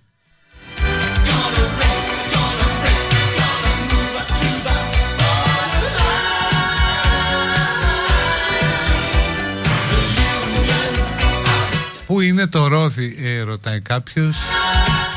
είναι 12.46 12.54
το 12.54 12.68
Ρόδι, 12.68 13.16
ε, 13.22 13.42
ρωτάει 13.42 13.80
κάποιος. 13.80 14.38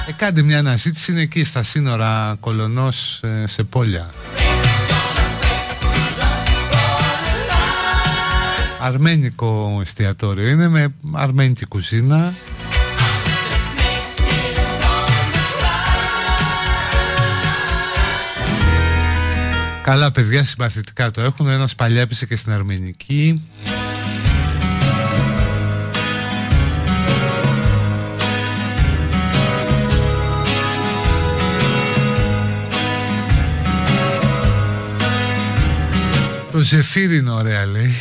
Ε, 0.09 0.13
κάντε 0.13 0.43
μια 0.43 0.59
αναζήτηση, 0.59 1.13
είναι 1.13 1.21
εκεί 1.21 1.45
στα 1.45 1.63
σύνορα 1.63 2.37
Κολονός 2.41 3.23
ε, 3.23 3.47
σε 3.47 3.65
Πόλια. 3.65 4.11
Αρμένικο 8.81 9.79
εστιατόριο 9.81 10.49
είναι 10.49 10.69
με 10.69 10.95
αρμένικη 11.13 11.67
κουζίνα. 11.67 12.35
Καλά 19.83 20.11
παιδιά 20.11 20.45
συμπαθητικά 20.45 21.11
το 21.11 21.21
έχουν, 21.21 21.49
ένας 21.49 21.75
παλιάπησε 21.75 22.27
και 22.27 22.37
στην 22.37 22.53
αρμενική. 22.53 23.43
Το 36.59 36.65
ζεφύρι 36.65 37.17
είναι 37.17 37.31
ωραία 37.31 37.67
λέει 37.67 37.95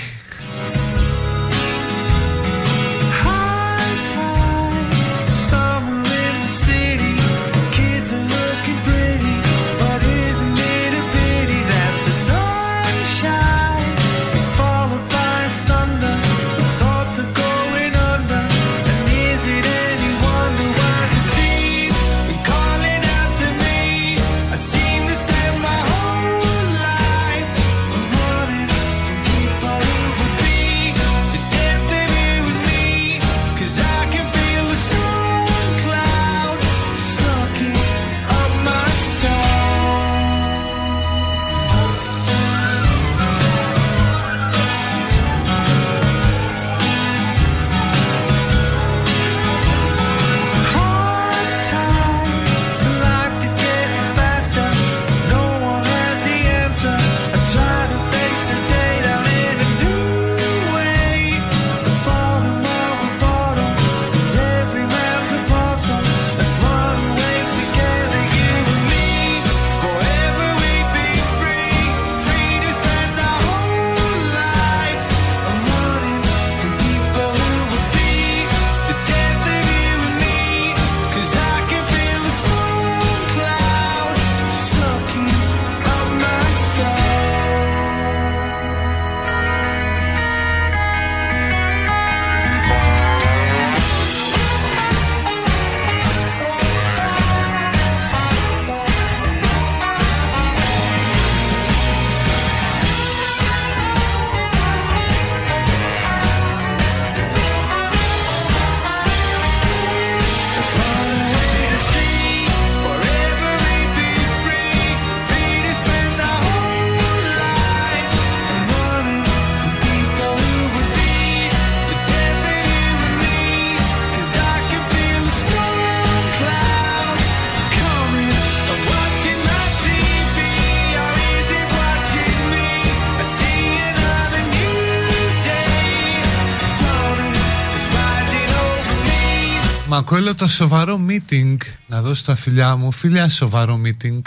Ακούω 139.98 140.36
το 140.36 140.48
σοβαρό 140.48 141.00
meeting 141.10 141.58
Να 141.88 142.02
δώσω 142.02 142.24
τα 142.26 142.36
φιλιά 142.36 142.76
μου. 142.76 142.92
Φιλιά 142.92 143.30
σοβαρό 143.30 143.82
meeting. 143.84 144.22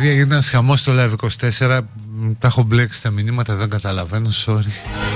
Έγινε 0.00 0.22
ένας 0.22 0.48
χαμός 0.50 0.80
στο 0.80 0.92
Live 0.96 1.14
24 1.58 1.80
Τα 2.38 2.46
έχω 2.46 2.62
μπλέξει 2.62 3.02
τα 3.02 3.10
μηνύματα 3.10 3.54
Δεν 3.54 3.68
καταλαβαίνω, 3.68 4.28
sorry 4.46 5.15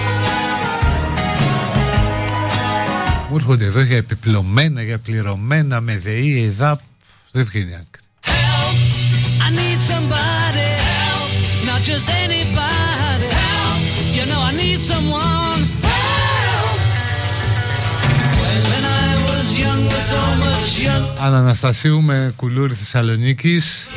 Μου 3.30 3.36
έρχονται 3.36 3.64
εδώ 3.64 3.80
για 3.80 3.96
επιπλωμένα, 3.96 4.82
για 4.82 4.98
πληρωμένα, 4.98 5.80
με 5.80 5.98
ΔΕΗ, 5.98 6.44
ΕΔΑ. 6.44 6.80
Δεν 7.30 7.44
βγαίνει 7.44 7.74
άκρη. 7.74 8.02
Αναναστασίου 21.18 22.02
με 22.02 22.32
κουλούρι 22.36 22.74
Θεσσαλονίκης 22.74 23.90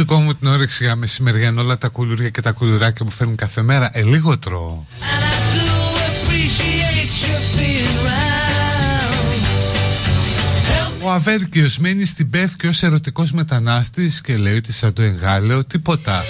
Δεν 0.00 0.08
σου 0.08 0.14
κόβω 0.14 0.34
την 0.34 0.48
όρεξη 0.48 0.84
για 0.84 0.96
μεσημεριανό 0.96 1.60
όλα 1.60 1.78
τα 1.78 1.88
κουλουριά 1.88 2.28
και 2.28 2.40
τα 2.40 2.52
κουλουράκια 2.52 3.04
που 3.04 3.10
φέρνουν 3.10 3.36
κάθε 3.36 3.62
μέρα. 3.62 3.90
Ε, 3.92 4.02
λίγο 4.02 4.38
τρώω. 4.38 4.84
Ο 11.02 11.10
Αβέρκιος 11.10 11.78
μένει 11.78 12.04
στην 12.04 12.30
Πεύκη 12.30 12.66
ως 12.66 12.82
ερωτικός 12.82 13.32
μετανάστης 13.32 14.20
και 14.20 14.36
λέει 14.36 14.56
ότι 14.56 14.72
σαν 14.72 14.92
το 14.92 15.02
εγάλεο 15.02 15.64
τίποτα. 15.64 16.22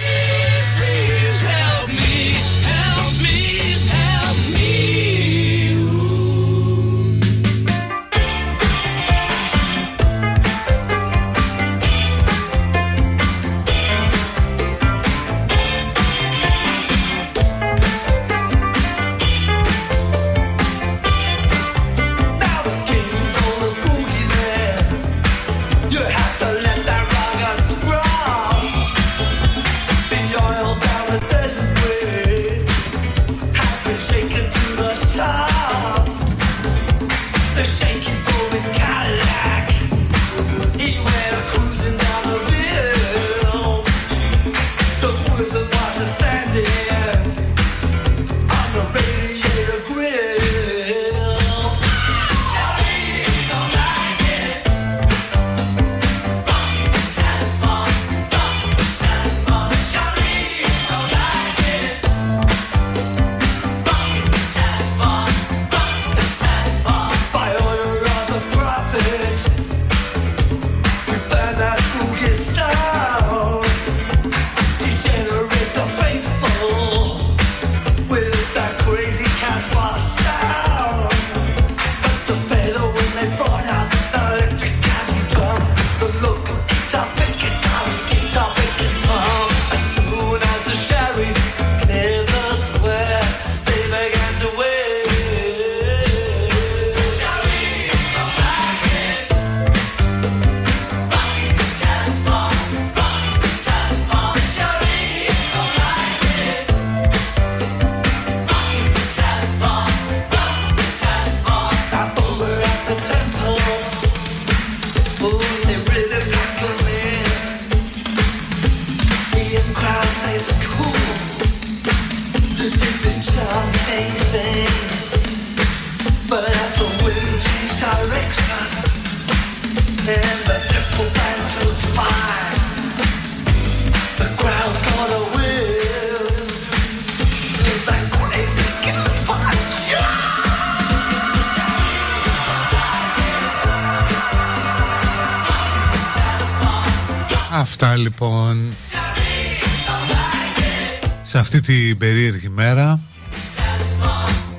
Αυτή 151.70 151.88
την 151.88 151.98
περίεργη 151.98 152.48
μέρα 152.48 153.01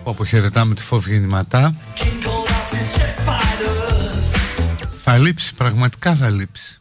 που 0.03 0.09
αποχαιρετάμε 0.09 0.75
τη 0.75 0.81
φόβη 0.81 1.11
γεννηματά 1.11 1.75
θα 4.97 5.17
λείψει, 5.17 5.55
πραγματικά 5.55 6.15
θα 6.15 6.29
λείψει 6.29 6.80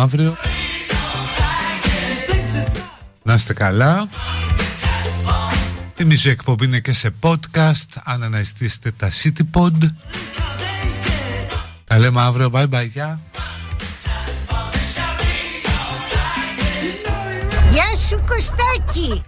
αύριο 0.00 0.36
Να 3.22 3.34
είστε 3.34 3.52
καλά. 3.52 4.08
Θυμίζω 5.94 6.28
η 6.28 6.32
εκπομπή 6.32 6.64
είναι 6.64 6.80
και 6.80 6.92
σε 6.92 7.14
podcast 7.20 8.00
Αν 8.04 8.22
αναζητήσετε 8.22 8.90
τα 8.90 9.08
CityPod 9.22 9.72
Τα 11.84 11.98
λέμε 11.98 12.20
αύριο. 12.20 12.50
Bye 12.54 12.68
bye 12.68 12.88
Γεια. 12.92 13.20
Γεια 17.72 17.84
σου 18.08 18.20
Κωστάκη 18.28 19.24